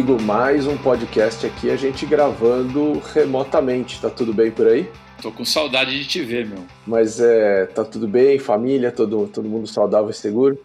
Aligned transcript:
amigo, 0.00 0.22
mais 0.22 0.66
um 0.66 0.78
podcast 0.78 1.46
aqui, 1.46 1.70
a 1.70 1.76
gente 1.76 2.06
gravando 2.06 3.02
remotamente. 3.12 4.00
Tá 4.00 4.08
tudo 4.08 4.32
bem 4.32 4.50
por 4.50 4.66
aí? 4.66 4.88
Tô 5.20 5.30
com 5.30 5.44
saudade 5.44 5.90
de 5.90 6.06
te 6.06 6.22
ver, 6.22 6.46
meu. 6.46 6.60
Mas 6.86 7.20
é, 7.20 7.66
tá 7.66 7.84
tudo 7.84 8.08
bem, 8.08 8.38
família, 8.38 8.90
todo, 8.90 9.28
todo 9.28 9.46
mundo 9.46 9.66
saudável 9.66 10.08
e 10.08 10.14
seguro? 10.14 10.58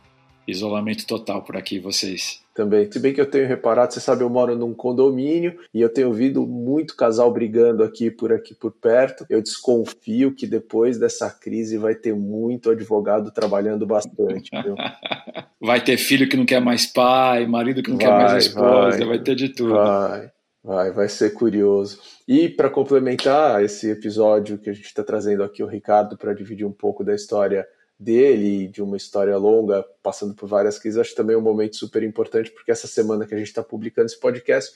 Isolamento 0.48 1.08
total 1.08 1.42
por 1.44 1.58
aqui, 1.58 1.80
vocês. 1.80 2.42
Também. 2.54 2.90
Se 2.90 3.00
bem 3.00 3.14
que 3.14 3.20
eu 3.20 3.30
tenho 3.30 3.48
reparado, 3.48 3.94
você 3.94 4.00
sabe, 4.00 4.24
eu 4.24 4.30
moro 4.30 4.56
num 4.56 4.74
condomínio 4.74 5.60
e 5.74 5.82
eu 5.82 5.90
tenho 5.90 6.08
ouvido 6.08 6.46
muito 6.48 6.96
casal 6.96 7.32
brigando 7.32 7.84
aqui 7.84 8.10
por 8.10 8.32
aqui 8.32 8.54
por 8.54 8.72
perto. 8.72 9.26
Eu 9.30 9.42
desconfio 9.42 10.34
que 10.34 10.48
depois 10.48 10.98
dessa 10.98 11.30
crise 11.30 11.78
vai 11.78 11.96
ter 11.96 12.16
muito 12.16 12.70
advogado 12.70 13.32
trabalhando 13.32 13.86
bastante. 13.86 14.50
vai 15.60 15.84
ter 15.84 15.98
filho 15.98 16.30
que 16.30 16.38
não 16.38 16.46
quer 16.46 16.62
mais 16.62 16.86
pai, 16.86 17.46
marido 17.46 17.84
que 17.84 17.90
não 17.90 17.98
vai, 17.98 18.06
quer 18.08 18.14
mais 18.14 18.46
esposa, 18.46 18.98
vai, 19.00 19.08
vai 19.08 19.20
ter 19.20 19.36
de 19.36 19.50
tudo. 19.50 19.74
Vai. 19.74 20.32
Vai, 20.64 20.92
vai 20.92 21.08
ser 21.08 21.32
curioso. 21.32 22.00
E 22.28 22.50
para 22.50 22.72
complementar 22.72 23.64
esse 23.64 23.88
episódio 23.92 24.58
que 24.58 24.68
a 24.68 24.74
gente 24.74 24.86
está 24.86 25.04
trazendo 25.04 25.44
aqui 25.44 25.62
o 25.62 25.68
Ricardo 25.68 26.18
para 26.18 26.34
dividir 26.34 26.66
um 26.66 26.72
pouco 26.72 27.04
da 27.04 27.14
história 27.14 27.68
dele, 27.98 28.68
de 28.68 28.82
uma 28.82 28.98
história 28.98 29.38
longa, 29.38 29.84
passando 30.04 30.34
por 30.34 30.48
várias 30.48 30.78
crises, 30.78 31.00
acho 31.00 31.16
também 31.16 31.36
um 31.36 31.42
momento 31.42 31.76
super 31.76 32.04
importante, 32.04 32.52
porque 32.52 32.72
essa 32.72 32.88
semana 32.88 33.26
que 33.26 33.34
a 33.34 33.38
gente 33.38 33.48
está 33.48 33.64
publicando 33.64 34.08
esse 34.08 34.20
podcast 34.20 34.74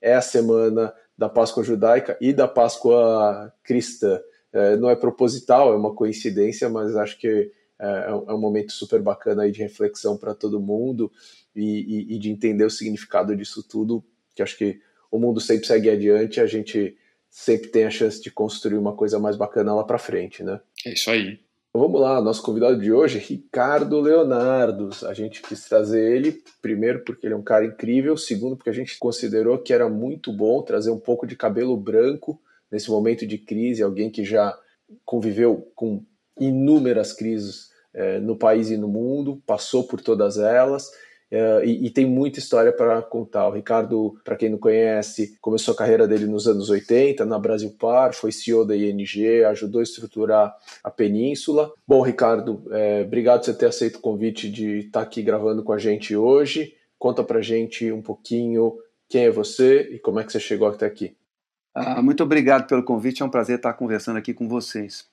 é 0.00 0.14
a 0.14 0.20
semana 0.20 0.92
da 1.16 1.28
Páscoa 1.28 1.64
judaica 1.64 2.16
e 2.20 2.32
da 2.32 2.46
Páscoa 2.46 3.52
cristã. 3.62 4.20
É, 4.52 4.76
não 4.76 4.90
é 4.90 4.96
proposital, 4.96 5.72
é 5.72 5.76
uma 5.76 5.94
coincidência, 5.94 6.68
mas 6.68 6.96
acho 6.96 7.18
que 7.18 7.50
é, 7.78 8.06
é 8.08 8.32
um 8.32 8.40
momento 8.40 8.72
super 8.72 9.00
bacana 9.00 9.42
aí 9.42 9.52
de 9.52 9.60
reflexão 9.60 10.16
para 10.16 10.34
todo 10.34 10.60
mundo 10.60 11.10
e, 11.54 11.62
e, 11.64 12.16
e 12.16 12.18
de 12.18 12.30
entender 12.30 12.64
o 12.64 12.70
significado 12.70 13.36
disso 13.36 13.62
tudo, 13.62 14.04
que 14.34 14.42
acho 14.42 14.56
que 14.56 14.80
o 15.10 15.18
mundo 15.18 15.40
sempre 15.40 15.66
segue 15.66 15.88
adiante, 15.88 16.40
a 16.40 16.46
gente 16.46 16.96
sempre 17.30 17.68
tem 17.68 17.84
a 17.84 17.90
chance 17.90 18.20
de 18.20 18.30
construir 18.30 18.78
uma 18.78 18.94
coisa 18.94 19.18
mais 19.18 19.36
bacana 19.36 19.74
lá 19.74 19.84
para 19.84 19.98
frente, 19.98 20.42
né? 20.42 20.60
É 20.84 20.92
isso 20.92 21.10
aí. 21.10 21.38
Vamos 21.78 22.00
lá, 22.00 22.22
nosso 22.22 22.42
convidado 22.42 22.80
de 22.80 22.90
hoje 22.90 23.18
é 23.18 23.20
Ricardo 23.20 24.00
Leonardo. 24.00 24.88
A 25.04 25.12
gente 25.12 25.42
quis 25.42 25.68
trazer 25.68 26.10
ele, 26.10 26.42
primeiro 26.62 27.04
porque 27.04 27.26
ele 27.26 27.34
é 27.34 27.36
um 27.36 27.42
cara 27.42 27.66
incrível, 27.66 28.16
segundo 28.16 28.56
porque 28.56 28.70
a 28.70 28.72
gente 28.72 28.98
considerou 28.98 29.58
que 29.58 29.74
era 29.74 29.86
muito 29.86 30.32
bom 30.32 30.62
trazer 30.62 30.90
um 30.90 30.98
pouco 30.98 31.26
de 31.26 31.36
cabelo 31.36 31.76
branco 31.76 32.40
nesse 32.72 32.90
momento 32.90 33.26
de 33.26 33.36
crise, 33.36 33.82
alguém 33.82 34.10
que 34.10 34.24
já 34.24 34.58
conviveu 35.04 35.70
com 35.74 36.02
inúmeras 36.40 37.12
crises 37.12 37.68
é, 37.92 38.18
no 38.20 38.36
país 38.36 38.70
e 38.70 38.78
no 38.78 38.88
mundo, 38.88 39.42
passou 39.46 39.84
por 39.84 40.00
todas 40.00 40.38
elas 40.38 40.90
Uh, 41.30 41.64
e, 41.64 41.86
e, 41.86 41.90
tem 41.90 42.06
muita 42.06 42.38
história 42.38 42.72
para 42.72 43.02
contar. 43.02 43.48
O 43.48 43.52
Ricardo, 43.52 44.16
para 44.22 44.36
quem 44.36 44.48
não 44.48 44.58
conhece, 44.58 45.36
começou 45.40 45.74
a 45.74 45.76
carreira 45.76 46.06
dele 46.06 46.24
nos 46.26 46.46
anos 46.46 46.70
80 46.70 47.24
na 47.24 47.36
Brasil 47.36 47.74
Par, 47.76 48.14
foi 48.14 48.30
CEO 48.30 48.64
da 48.64 48.76
ING, 48.76 49.44
ajudou 49.46 49.80
a 49.80 49.82
estruturar 49.82 50.56
a 50.84 50.90
Península. 50.90 51.72
Bom, 51.86 52.00
Ricardo, 52.00 52.62
é, 52.70 53.02
obrigado 53.02 53.40
por 53.40 53.46
você 53.46 53.54
ter 53.54 53.66
aceito 53.66 53.96
o 53.96 54.00
convite 54.00 54.48
de 54.48 54.78
estar 54.78 55.00
tá 55.00 55.06
aqui 55.06 55.20
gravando 55.20 55.64
com 55.64 55.72
a 55.72 55.78
gente 55.78 56.14
hoje. 56.14 56.74
Conta 56.96 57.24
para 57.24 57.42
gente 57.42 57.90
um 57.90 58.00
pouquinho 58.00 58.78
quem 59.08 59.24
é 59.24 59.30
você 59.30 59.82
e 59.92 59.98
como 59.98 60.20
é 60.20 60.24
que 60.24 60.30
você 60.30 60.38
chegou 60.38 60.68
até 60.68 60.86
aqui. 60.86 61.16
Ah, 61.74 62.00
muito 62.00 62.22
obrigado 62.22 62.68
pelo 62.68 62.84
convite, 62.84 63.22
é 63.22 63.24
um 63.24 63.30
prazer 63.30 63.56
estar 63.56 63.72
conversando 63.74 64.16
aqui 64.16 64.32
com 64.32 64.48
vocês. 64.48 65.06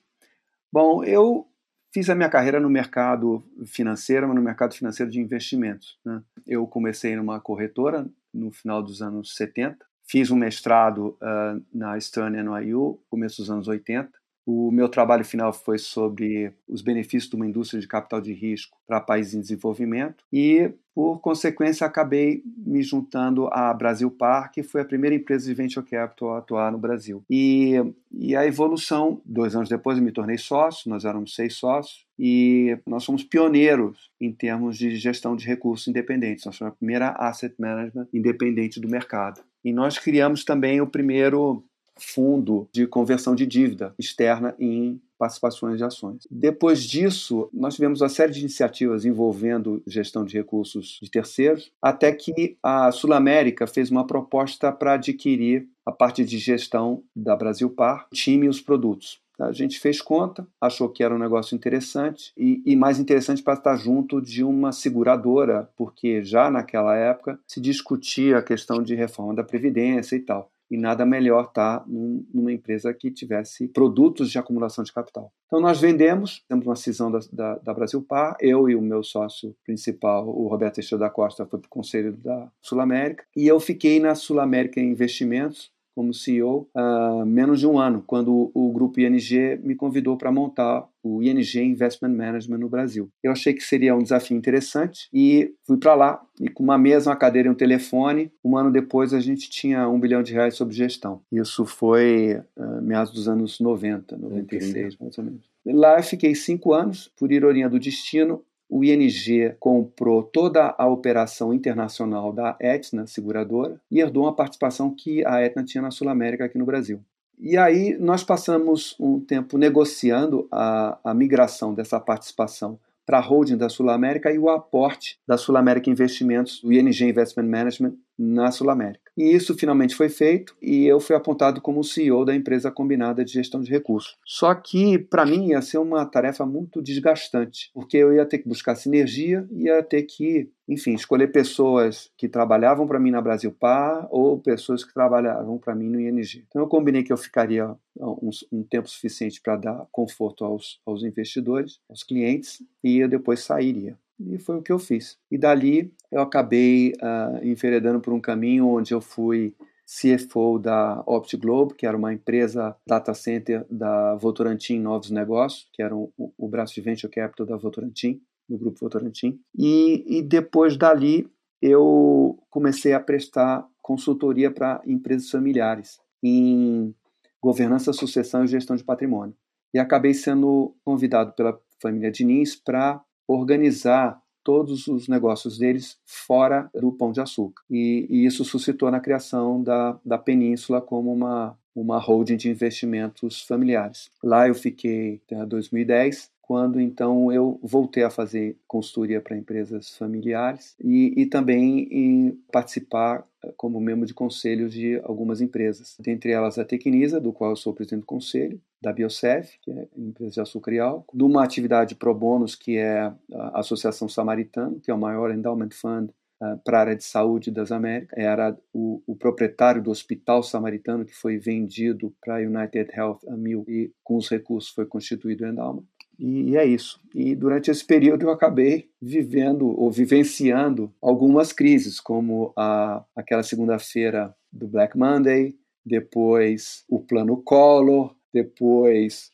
Bom, 0.72 1.04
eu 1.04 1.48
Fiz 1.94 2.10
a 2.10 2.16
minha 2.16 2.30
carreira 2.30 2.60
no 2.60 2.72
mercado 2.72 3.44
financeiro, 3.68 4.28
mas 4.28 4.36
no 4.36 4.42
mercado 4.42 4.74
financeiro 4.74 5.12
de 5.12 5.20
investimentos. 5.20 6.00
Né? 6.04 6.24
Eu 6.48 6.66
comecei 6.66 7.16
numa 7.16 7.40
corretora 7.40 8.08
no 8.34 8.50
final 8.52 8.82
dos 8.82 9.00
anos 9.00 9.36
70, 9.36 9.78
fiz 10.04 10.32
um 10.32 10.36
mestrado 10.36 11.10
uh, 11.22 11.64
na 11.72 12.00
Stern 12.00 12.42
NYU, 12.42 13.00
começo 13.12 13.38
dos 13.44 13.52
anos 13.52 13.68
80, 13.68 14.10
o 14.46 14.72
meu 14.72 14.90
trabalho 14.90 15.24
final 15.24 15.54
foi 15.54 15.78
sobre 15.78 16.52
os 16.68 16.82
benefícios 16.82 17.30
de 17.30 17.36
uma 17.36 17.48
indústria 17.48 17.80
de 17.80 17.88
capital 17.88 18.20
de 18.20 18.34
risco 18.34 18.78
para 18.86 19.00
países 19.00 19.34
em 19.34 19.40
desenvolvimento 19.40 20.24
e, 20.32 20.72
por 20.94 21.20
consequência, 21.20 21.88
acabei 21.88 22.44
me 22.58 22.84
juntando 22.84 23.48
à 23.52 23.74
Brasil 23.74 24.12
Park, 24.12 24.54
que 24.54 24.64
foi 24.64 24.82
a 24.82 24.86
primeira 24.86 25.16
empresa 25.16 25.46
de 25.46 25.54
venture 25.54 25.86
capital 25.86 26.36
a 26.36 26.38
atuar 26.40 26.72
no 26.72 26.78
Brasil. 26.78 27.24
E, 27.30 27.76
e 28.12 28.36
a 28.36 28.46
evolução, 28.46 29.22
dois 29.26 29.56
anos 29.56 29.70
depois 29.70 29.98
eu 29.98 30.04
me 30.04 30.12
tornei 30.12 30.38
sócio, 30.38 30.90
nós 30.90 31.06
éramos 31.06 31.34
seis 31.34 31.56
sócios, 31.56 32.06
e 32.20 32.78
nós 32.86 33.04
somos 33.04 33.24
pioneiros 33.24 34.12
em 34.22 34.32
termos 34.32 34.78
de 34.78 34.96
gestão 34.98 35.36
de 35.36 35.48
recursos 35.48 35.88
independentes. 35.88 36.46
Nós 36.46 36.56
somos 36.56 36.74
a 36.74 36.76
primeira 36.76 37.10
asset 37.12 37.56
management 37.58 38.08
independente 38.14 38.80
do 38.80 38.88
mercado. 38.88 39.42
E 39.64 39.72
nós 39.72 39.98
criamos 39.98 40.44
também 40.44 40.82
o 40.82 40.88
primeiro 40.88 41.64
fundo 41.98 42.68
de 42.72 42.88
conversão 42.88 43.36
de 43.36 43.46
dívida 43.46 43.94
externa 43.98 44.56
em 44.60 45.02
participações 45.18 45.78
de 45.78 45.84
ações. 45.86 46.28
Depois 46.30 46.84
disso, 46.84 47.50
nós 47.54 47.76
tivemos 47.76 48.02
uma 48.02 48.10
série 48.10 48.34
de 48.34 48.42
iniciativas 48.42 49.06
envolvendo 49.06 49.82
gestão 49.88 50.26
de 50.26 50.36
recursos 50.36 51.00
de 51.02 51.10
terceiros, 51.10 51.72
até 51.82 52.12
que 52.12 52.58
a 52.62 52.92
Sul 52.92 53.14
América 53.14 53.66
fez 53.66 53.90
uma 53.90 54.06
proposta 54.06 54.72
para 54.72 54.94
adquirir 54.94 55.68
a 55.86 55.92
parte 55.92 56.26
de 56.26 56.38
gestão 56.38 57.04
da 57.16 57.36
Brasil 57.36 57.70
Par, 57.70 58.08
time 58.12 58.48
e 58.48 58.50
os 58.50 58.60
produtos. 58.60 59.22
A 59.40 59.52
gente 59.52 59.80
fez 59.80 60.02
conta, 60.02 60.48
achou 60.62 60.88
que 60.90 61.04
era 61.04 61.14
um 61.14 61.20
negócio 61.20 61.56
interessante 61.56 62.32
e, 62.38 62.62
e, 62.66 62.76
mais 62.76 63.00
interessante 63.00 63.42
para 63.42 63.56
estar 63.56 63.76
junto 63.78 64.22
de 64.22 64.44
uma 64.44 64.72
seguradora, 64.72 65.70
porque 65.76 66.24
já 66.24 66.52
naquela 66.52 66.96
época 66.96 67.40
se 67.48 67.60
discutia 67.60 68.38
a 68.38 68.44
questão 68.44 68.84
de 68.84 68.94
reforma 68.94 69.34
da 69.34 69.44
Previdência 69.44 70.16
e 70.16 70.20
tal 70.20 70.53
e 70.70 70.78
nada 70.78 71.06
melhor 71.06 71.46
estar 71.46 71.80
tá 71.80 71.86
numa 71.88 72.52
empresa 72.52 72.94
que 72.94 73.12
tivesse 73.12 73.68
produtos 73.68 74.32
de 74.32 74.38
acumulação 74.38 74.84
de 74.84 74.92
capital. 74.92 75.32
Então 75.48 75.60
nós 75.60 75.80
vendemos, 75.80 76.44
temos 76.48 76.66
uma 76.66 76.76
cisão 76.76 77.12
da, 77.12 77.20
da, 77.32 77.56
da 77.60 77.74
Brasil 77.74 78.02
Par, 78.02 78.36
eu 78.40 78.70
e 78.70 78.76
o 78.76 78.82
meu 78.82 79.04
sócio 79.04 79.56
principal, 79.64 80.28
o 80.28 80.48
Roberto 80.48 80.76
Teixeira 80.76 81.04
da 81.04 81.10
Costa, 81.10 81.46
foi 81.46 81.60
para 81.60 81.68
o 81.68 81.70
conselho 81.70 82.14
da 82.14 82.50
Sul 82.62 82.80
América, 82.80 83.24
e 83.36 83.48
eu 83.48 83.60
fiquei 83.60 84.00
na 84.00 84.16
Sul 84.16 84.40
América 84.40 84.80
Investimentos, 84.80 85.72
como 85.96 86.14
CEO 86.14 86.68
há 86.76 87.24
menos 87.26 87.60
de 87.60 87.68
um 87.68 87.80
ano, 87.80 88.04
quando 88.06 88.52
o 88.54 88.72
grupo 88.72 89.00
ING 89.00 89.60
me 89.64 89.76
convidou 89.76 90.18
para 90.18 90.32
montar 90.32 90.88
o 91.04 91.22
ING 91.22 91.60
Investment 91.60 92.16
Management 92.16 92.58
no 92.58 92.70
Brasil. 92.70 93.10
Eu 93.22 93.32
achei 93.32 93.54
que 93.54 93.62
seria 93.62 93.96
um 93.96 94.02
desafio 94.02 94.38
interessante 94.38 95.10
e 95.14 95.54
fui 95.66 95.78
para 95.78 95.94
lá 95.94 96.22
e 96.40 96.50
com 96.50 96.64
uma 96.64 96.78
mesa, 96.78 97.10
uma 97.10 97.16
cadeira 97.16 97.48
e 97.48 97.52
um 97.52 97.56
telefone, 97.56 98.32
um 98.44 98.58
ano 98.58 98.72
depois 98.72 99.14
a 99.14 99.20
gente 99.20 99.50
tinha 99.50 99.88
um 99.90 100.00
bilhão 100.00 100.24
de 100.24 100.34
reais 100.34 100.56
sob 100.56 100.74
gestão. 100.74 101.22
Isso 101.32 101.66
foi 101.66 102.42
uh, 102.58 102.82
meados 102.82 103.14
dos 103.14 103.28
anos 103.28 103.60
90, 103.60 104.18
96 104.18 104.98
mais 104.98 105.18
ou 105.18 105.24
menos. 105.24 105.54
Lá 105.66 105.98
eu 105.98 106.04
fiquei 106.04 106.36
cinco 106.36 106.74
anos, 106.74 107.12
por 107.18 107.32
ironia 107.32 107.70
do 107.70 107.80
destino, 107.80 108.44
o 108.74 108.84
ING 108.84 109.54
comprou 109.60 110.24
toda 110.24 110.74
a 110.76 110.88
operação 110.88 111.54
internacional 111.54 112.34
da 112.34 112.58
Etna, 112.60 113.06
seguradora, 113.06 113.80
e 113.92 114.00
herdou 114.00 114.24
uma 114.24 114.36
participação 114.36 114.90
que 114.90 115.24
a 115.28 115.44
Etna 115.44 115.64
tinha 115.64 115.84
na 115.84 115.92
Sul 115.92 116.10
América 116.10 116.46
aqui 116.46 116.58
no 116.58 116.66
Brasil. 116.66 117.00
E 117.40 117.56
aí 117.56 117.96
nós 118.00 118.24
passamos 118.24 118.96
um 119.00 119.20
tempo 119.20 119.60
negociando 119.60 120.48
a, 120.52 120.98
a 121.04 121.14
migração 121.14 121.72
dessa 121.72 122.00
participação 122.00 122.80
para 123.06 123.20
a 123.20 123.22
holding 123.22 123.58
da 123.58 123.70
Sul 123.70 123.92
América 123.92 124.32
e 124.32 124.40
o 124.40 124.50
aporte 124.50 125.20
da 125.28 125.38
Sul 125.38 125.56
América 125.56 125.92
Investimentos, 125.92 126.60
do 126.60 126.74
ING 126.74 127.00
Investment 127.04 127.48
Management, 127.48 127.94
na 128.18 128.52
Sul 128.52 128.70
América. 128.70 129.04
E 129.16 129.32
isso 129.32 129.56
finalmente 129.56 129.96
foi 129.96 130.10
feito 130.10 130.56
e 130.62 130.86
eu 130.86 131.00
fui 131.00 131.16
apontado 131.16 131.62
como 131.62 131.84
CEO 131.84 132.26
da 132.26 132.36
empresa 132.36 132.72
combinada 132.72 133.24
de 133.24 133.32
gestão 133.32 133.62
de 133.62 133.70
recursos. 133.70 134.18
Só 134.26 134.54
que, 134.56 134.98
para 134.98 135.26
mim, 135.26 135.50
ia 135.50 135.62
ser 135.62 135.78
uma 135.78 136.06
tarefa 136.06 136.46
muito 136.46 136.82
desgastante, 136.82 137.70
porque 137.74 137.98
eu 137.98 138.14
ia 138.14 138.26
ter 138.26 138.40
que 138.40 138.50
buscar 138.50 138.76
sinergia, 138.76 139.48
ia 139.52 139.84
ter 139.84 140.04
que, 140.04 140.50
enfim, 140.68 140.96
escolher 140.96 141.32
pessoas 141.32 142.10
que 142.18 142.28
trabalhavam 142.28 142.88
para 142.88 143.00
mim 143.00 143.12
na 143.12 143.22
Brasil 143.22 143.52
Par 143.52 144.08
ou 144.10 144.40
pessoas 144.40 144.84
que 144.84 144.94
trabalhavam 144.94 145.60
para 145.60 145.76
mim 145.76 145.90
no 145.90 146.00
ING. 146.00 146.44
Então, 146.48 146.62
eu 146.62 146.68
combinei 146.68 147.04
que 147.04 147.14
eu 147.14 147.18
ficaria 147.18 147.76
um, 147.96 148.30
um 148.52 148.64
tempo 148.64 148.90
suficiente 148.90 149.40
para 149.42 149.58
dar 149.58 149.88
conforto 149.92 150.44
aos, 150.44 150.80
aos 150.86 151.04
investidores, 151.04 151.80
aos 151.88 152.04
clientes, 152.04 152.64
e 152.84 152.98
eu 152.98 153.08
depois 153.08 153.42
sairia. 153.42 153.96
E 154.20 154.38
foi 154.40 154.58
o 154.58 154.62
que 154.62 154.72
eu 154.72 154.80
fiz. 154.80 155.18
E 155.30 155.38
dali 155.38 155.94
eu 156.12 156.22
acabei 156.22 156.94
uh, 157.02 157.46
enveredando 157.46 158.00
por 158.00 158.14
um 158.14 158.22
caminho 158.22 158.68
onde 158.68 158.94
eu 158.94 159.02
fui 159.02 159.56
CFO 159.86 160.60
da 160.60 161.04
OptiGlobe, 161.06 161.76
que 161.76 161.86
era 161.86 161.98
uma 161.98 162.14
empresa 162.14 162.76
data 162.88 163.14
center 163.14 163.66
da 163.70 164.16
Votorantim 164.16 164.80
Novos 164.80 165.12
Negócios, 165.12 165.68
que 165.74 165.82
era 165.82 165.96
o, 165.96 166.12
o 166.18 166.48
braço 166.48 166.74
de 166.74 166.82
venture 166.82 167.12
capital 167.12 167.46
da 167.46 167.58
Votorantim, 167.58 168.22
do 168.48 168.58
grupo 168.58 168.80
Votorantim. 168.80 169.40
E, 169.58 170.04
e 170.08 170.22
depois 170.22 170.78
dali 170.78 171.30
eu 171.62 172.40
comecei 172.50 172.94
a 172.94 173.00
prestar 173.00 173.66
consultoria 173.82 174.52
para 174.52 174.82
empresas 174.86 175.30
familiares 175.30 176.00
em 176.22 176.94
governança, 177.42 177.92
sucessão 177.92 178.44
e 178.44 178.48
gestão 178.48 178.76
de 178.76 178.84
patrimônio. 178.84 179.36
E 179.74 179.80
acabei 179.80 180.14
sendo 180.14 180.76
convidado 180.84 181.34
pela 181.34 181.60
família 181.82 182.12
Diniz 182.12 182.56
para 182.56 183.02
organizar 183.28 184.22
todos 184.44 184.88
os 184.88 185.08
negócios 185.08 185.58
deles 185.58 185.98
fora 186.06 186.70
do 186.74 186.92
Pão 186.92 187.12
de 187.12 187.22
Açúcar. 187.22 187.64
E, 187.70 188.06
e 188.10 188.26
isso 188.26 188.44
suscitou 188.44 188.92
na 188.92 189.00
criação 189.00 189.64
da, 189.64 189.98
da 190.04 190.18
Península 190.18 190.82
como 190.82 191.14
uma, 191.14 191.58
uma 191.74 191.98
holding 191.98 192.36
de 192.36 192.50
investimentos 192.50 193.42
familiares. 193.42 194.12
Lá 194.22 194.48
eu 194.48 194.54
fiquei 194.56 195.22
até 195.26 195.46
2010 195.46 196.34
quando 196.44 196.80
então 196.80 197.32
eu 197.32 197.58
voltei 197.64 198.04
a 198.04 198.10
fazer 198.10 198.58
consultoria 198.68 199.22
para 199.22 199.38
empresas 199.38 199.98
familiares 199.98 200.76
e, 200.84 201.14
e 201.16 201.26
também 201.26 201.88
em 201.90 202.32
participar 202.52 203.26
eh, 203.42 203.54
como 203.56 203.80
membro 203.80 204.06
de 204.06 204.14
conselhos 204.14 204.74
de 204.74 205.00
algumas 205.06 205.40
empresas, 205.40 205.96
dentre 205.98 206.32
elas 206.32 206.60
a 206.60 206.66
Tecnisa, 206.66 207.20
do 207.20 207.32
qual 207.32 207.52
eu 207.52 207.56
sou 207.56 207.74
presidente 207.74 208.02
do 208.02 208.06
conselho, 208.06 208.60
da 208.84 208.92
Biocef, 208.92 209.58
que 209.62 209.72
é 209.72 209.88
empresa 209.98 210.44
de 210.44 210.80
álcool, 210.80 211.18
de 211.18 211.24
uma 211.24 211.44
atividade 211.44 211.96
pro 211.96 212.14
bonos, 212.14 212.54
que 212.54 212.78
é 212.78 213.00
a 213.32 213.60
Associação 213.60 214.10
Samaritana, 214.10 214.78
que 214.84 214.92
é 214.92 214.94
o 214.94 215.00
maior 215.00 215.32
endowment 215.32 215.70
fund 215.72 216.10
uh, 216.42 216.60
para 216.66 216.78
a 216.78 216.82
área 216.82 216.96
de 216.96 217.06
saúde 217.06 217.50
das 217.50 217.72
Américas, 217.72 218.18
era 218.18 218.58
o, 218.74 219.02
o, 219.08 219.16
proprietário 219.16 219.82
do 219.82 219.90
Hospital 219.90 220.44
Samaritano, 220.44 221.06
que 221.06 221.16
foi 221.16 221.38
vendido 221.38 222.14
para 222.20 222.36
a 222.36 222.42
United 222.42 222.92
Health 222.94 223.20
a 223.30 223.38
mil 223.38 223.64
e 223.70 223.94
com 224.04 224.18
os 224.18 224.30
recursos 224.30 224.70
foi 224.70 224.86
constituído 224.86 225.46
o 225.46 225.48
endowment. 225.48 225.86
E, 226.20 226.50
e 226.50 226.58
é 226.58 226.66
isso. 226.66 227.00
E 227.16 227.34
durante 227.34 227.72
esse 227.72 227.86
período 227.86 228.24
eu 228.24 228.32
acabei 228.32 228.90
vivendo 229.02 229.68
ou 229.80 229.90
vivenciando 229.90 230.94
algumas 231.02 231.54
crises, 231.54 232.02
como 232.02 232.52
a, 232.58 233.04
aquela 233.16 233.44
segunda-feira 233.44 234.36
do 234.52 234.68
Black 234.68 234.98
Monday, 234.98 235.56
depois 235.86 236.84
o 236.90 237.00
plano 237.00 237.38
Collor, 237.38 238.14
depois 238.34 239.32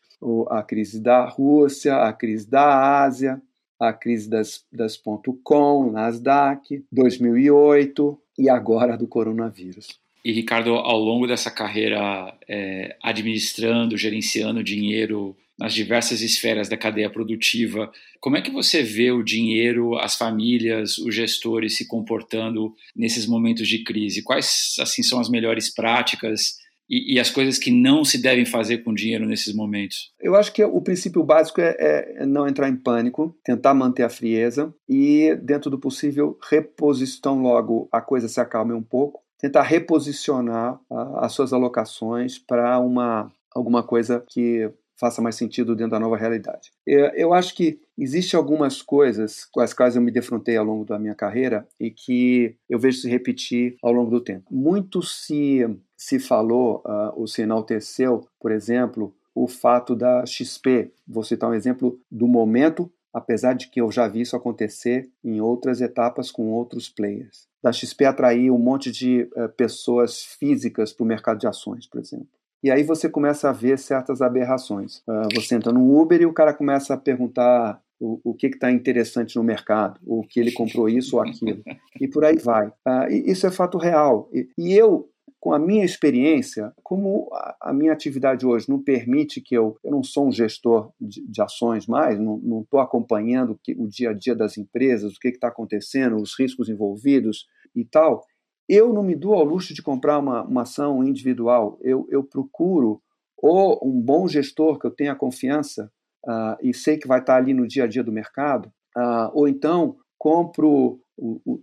a 0.49 0.61
crise 0.61 0.99
da 0.99 1.25
Rússia, 1.25 1.95
a 1.95 2.11
crise 2.11 2.49
da 2.49 3.01
Ásia, 3.03 3.41
a 3.79 3.93
crise 3.93 4.29
das, 4.29 4.65
das 4.71 5.01
.com, 5.43 5.91
Nasdaq, 5.91 6.83
2008 6.91 8.19
e 8.37 8.49
agora 8.49 8.97
do 8.97 9.07
coronavírus. 9.07 9.87
E 10.23 10.33
Ricardo, 10.33 10.71
ao 10.71 10.99
longo 10.99 11.25
dessa 11.25 11.49
carreira 11.49 12.37
é, 12.47 12.97
administrando, 13.01 13.97
gerenciando 13.97 14.61
dinheiro 14.61 15.35
nas 15.57 15.73
diversas 15.73 16.21
esferas 16.21 16.69
da 16.69 16.77
cadeia 16.77 17.09
produtiva. 17.09 17.91
Como 18.21 18.37
é 18.37 18.41
que 18.41 18.49
você 18.49 18.81
vê 18.81 19.11
o 19.11 19.21
dinheiro, 19.21 19.97
as 19.97 20.15
famílias, 20.15 20.97
os 20.97 21.13
gestores 21.13 21.75
se 21.75 21.85
comportando 21.85 22.73
nesses 22.95 23.25
momentos 23.25 23.67
de 23.67 23.83
crise? 23.83 24.23
Quais 24.23 24.75
assim 24.79 25.03
são 25.03 25.19
as 25.19 25.29
melhores 25.29 25.73
práticas 25.73 26.57
e, 26.89 27.15
e 27.15 27.19
as 27.19 27.29
coisas 27.29 27.57
que 27.57 27.71
não 27.71 28.03
se 28.03 28.21
devem 28.21 28.45
fazer 28.45 28.79
com 28.79 28.93
dinheiro 28.93 29.25
nesses 29.25 29.53
momentos? 29.53 30.11
Eu 30.19 30.35
acho 30.35 30.51
que 30.51 30.63
o 30.63 30.81
princípio 30.81 31.23
básico 31.23 31.61
é, 31.61 31.75
é 31.79 32.25
não 32.25 32.47
entrar 32.47 32.67
em 32.67 32.75
pânico, 32.75 33.35
tentar 33.43 33.73
manter 33.73 34.03
a 34.03 34.09
frieza 34.09 34.73
e, 34.87 35.35
dentro 35.41 35.69
do 35.69 35.79
possível, 35.79 36.37
reposicionar 36.49 37.19
logo 37.41 37.87
a 37.91 38.01
coisa 38.01 38.27
se 38.27 38.39
acalme 38.39 38.73
um 38.73 38.81
pouco, 38.81 39.21
tentar 39.37 39.63
reposicionar 39.63 40.79
as 41.17 41.33
suas 41.33 41.53
alocações 41.53 42.39
para 42.39 42.79
uma 42.79 43.31
alguma 43.53 43.83
coisa 43.83 44.23
que 44.27 44.69
faça 44.99 45.21
mais 45.21 45.35
sentido 45.35 45.75
dentro 45.75 45.91
da 45.91 45.99
nova 45.99 46.17
realidade. 46.17 46.71
Eu 46.85 47.33
acho 47.33 47.55
que 47.55 47.79
existe 48.03 48.35
algumas 48.35 48.81
coisas 48.81 49.45
com 49.45 49.59
as 49.59 49.73
quais 49.73 49.95
eu 49.95 50.01
me 50.01 50.11
defrontei 50.11 50.57
ao 50.57 50.65
longo 50.65 50.85
da 50.85 50.97
minha 50.97 51.15
carreira 51.15 51.67
e 51.79 51.91
que 51.91 52.55
eu 52.69 52.79
vejo 52.79 52.99
se 52.99 53.09
repetir 53.09 53.75
ao 53.81 53.91
longo 53.91 54.09
do 54.09 54.21
tempo. 54.21 54.45
Muito 54.49 55.01
se 55.01 55.65
se 55.99 56.17
falou 56.17 56.81
uh, 56.85 57.11
ou 57.19 57.27
se 57.27 57.41
enalteceu, 57.41 58.25
por 58.39 58.53
exemplo, 58.53 59.13
o 59.35 59.49
fato 59.49 59.97
da 59.97 60.25
XP. 60.25 60.93
Vou 61.05 61.23
citar 61.23 61.49
um 61.49 61.53
exemplo 61.53 61.99
do 62.09 62.25
momento, 62.25 62.89
apesar 63.13 63.53
de 63.53 63.67
que 63.67 63.81
eu 63.81 63.91
já 63.91 64.07
vi 64.07 64.21
isso 64.21 64.35
acontecer 64.35 65.09
em 65.21 65.41
outras 65.41 65.81
etapas 65.81 66.31
com 66.31 66.51
outros 66.51 66.87
players. 66.87 67.47
Da 67.61 67.73
XP 67.73 68.05
atrair 68.05 68.49
um 68.49 68.57
monte 68.57 68.91
de 68.91 69.29
uh, 69.35 69.49
pessoas 69.57 70.23
físicas 70.23 70.93
para 70.93 71.03
o 71.03 71.07
mercado 71.07 71.37
de 71.37 71.47
ações, 71.47 71.85
por 71.85 71.99
exemplo. 71.99 72.27
E 72.63 72.71
aí 72.71 72.83
você 72.83 73.09
começa 73.09 73.49
a 73.49 73.53
ver 73.53 73.77
certas 73.77 74.21
aberrações. 74.21 74.99
Uh, 74.99 75.27
você 75.35 75.55
entra 75.55 75.73
no 75.73 75.99
Uber 75.99 76.21
e 76.21 76.25
o 76.25 76.33
cara 76.33 76.53
começa 76.53 76.93
a 76.93 76.97
perguntar 76.97 77.81
o, 77.99 78.19
o 78.23 78.33
que 78.33 78.47
está 78.47 78.71
interessante 78.71 79.35
no 79.35 79.43
mercado, 79.43 79.99
o 80.05 80.23
que 80.23 80.39
ele 80.39 80.51
comprou 80.51 80.87
isso 80.87 81.17
ou 81.17 81.21
aquilo, 81.21 81.61
e 81.99 82.07
por 82.07 82.23
aí 82.23 82.37
vai. 82.37 82.71
E 83.09 83.31
isso 83.31 83.45
é 83.45 83.51
fato 83.51 83.77
real. 83.77 84.29
E, 84.33 84.47
e, 84.57 84.73
eu, 84.73 85.09
com 85.39 85.53
a 85.53 85.59
minha 85.59 85.83
experiência, 85.83 86.73
como 86.81 87.29
a, 87.33 87.57
a, 87.61 87.73
minha 87.73 87.91
atividade 87.91 88.45
hoje 88.45 88.69
não 88.69 88.81
permite 88.81 89.41
que 89.41 89.55
eu, 89.55 89.77
eu 89.83 89.91
não 89.91 90.03
sou 90.03 90.27
um 90.27 90.31
gestor 90.31 90.91
de, 90.99 91.25
de 91.27 91.41
ações 91.41 91.87
mais, 91.87 92.19
não 92.19 92.61
estou 92.61 92.79
acompanhando 92.79 93.59
que, 93.61 93.73
o 93.73 93.87
dia 93.87 94.11
a 94.11 94.13
dia 94.13 94.35
das 94.35 94.57
empresas, 94.57 95.13
o 95.13 95.19
que 95.19 95.27
está 95.29 95.49
acontecendo, 95.49 96.15
os 96.15 96.37
riscos 96.39 96.69
envolvidos 96.69 97.47
e 97.75 97.83
tal, 97.83 98.23
eu 98.67 98.93
não 98.93 99.03
me 99.03 99.15
dou 99.15 99.33
ao 99.33 99.43
luxo 99.43 99.73
de 99.73 99.81
comprar 99.81 100.19
uma, 100.19 100.43
uma 100.43 100.61
ação 100.61 101.03
individual. 101.03 101.79
Eu, 101.81 102.07
eu 102.09 102.23
procuro 102.23 103.01
ou 103.41 103.79
um 103.83 103.99
bom 103.99 104.27
gestor 104.27 104.77
que 104.77 104.85
eu 104.85 104.91
tenha 104.91 105.15
confiança 105.15 105.91
uh, 106.29 106.57
e 106.61 106.73
sei 106.73 106.97
que 106.97 107.07
vai 107.07 107.19
estar 107.19 107.35
ali 107.35 107.53
no 107.53 107.67
dia 107.67 107.85
a 107.85 107.87
dia 107.87 108.03
do 108.03 108.11
mercado, 108.11 108.67
uh, 108.95 109.31
ou 109.33 109.47
então 109.47 109.97
compro 110.17 110.99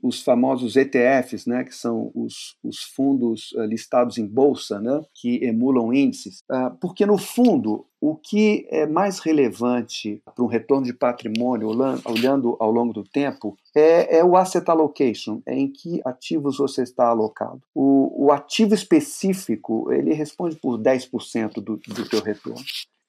os 0.03 0.23
famosos 0.23 0.77
ETFs, 0.77 1.47
né, 1.47 1.65
que 1.65 1.75
são 1.75 2.11
os, 2.15 2.57
os 2.63 2.83
fundos 2.95 3.53
uh, 3.53 3.63
listados 3.63 4.19
em 4.19 4.27
bolsa, 4.27 4.79
né, 4.79 5.01
que 5.15 5.43
emulam 5.43 5.95
índices, 5.95 6.43
porque 6.79 7.07
no 7.07 7.17
fundo 7.17 7.87
o 7.99 8.15
que 8.15 8.67
é 8.71 8.87
mais 8.87 9.19
relevante 9.19 10.23
para 10.35 10.45
um 10.45 10.47
retorno 10.47 10.85
de 10.85 10.93
patrimônio, 10.93 11.69
olhando 12.05 12.55
ao 12.61 12.71
longo 12.71 12.93
do 12.93 13.03
tempo, 13.03 13.57
é, 13.75 14.19
é, 14.19 14.25
o 14.25 14.37
asset 14.37 14.71
allocation, 14.71 15.41
é 15.47 15.55
em 15.59 15.73
que 15.73 16.01
ativos 16.05 16.59
você 16.59 16.83
está 16.83 17.09
alocado. 17.09 17.61
O, 17.75 18.27
o 18.27 18.33
ativo 18.33 18.75
específico 18.75 19.91
ele 19.91 20.13
responde 20.13 20.57
por 20.57 20.79
10% 20.79 21.55
do, 21.55 21.79
do 21.79 22.09
teu 22.09 22.21
retorno 22.21 22.63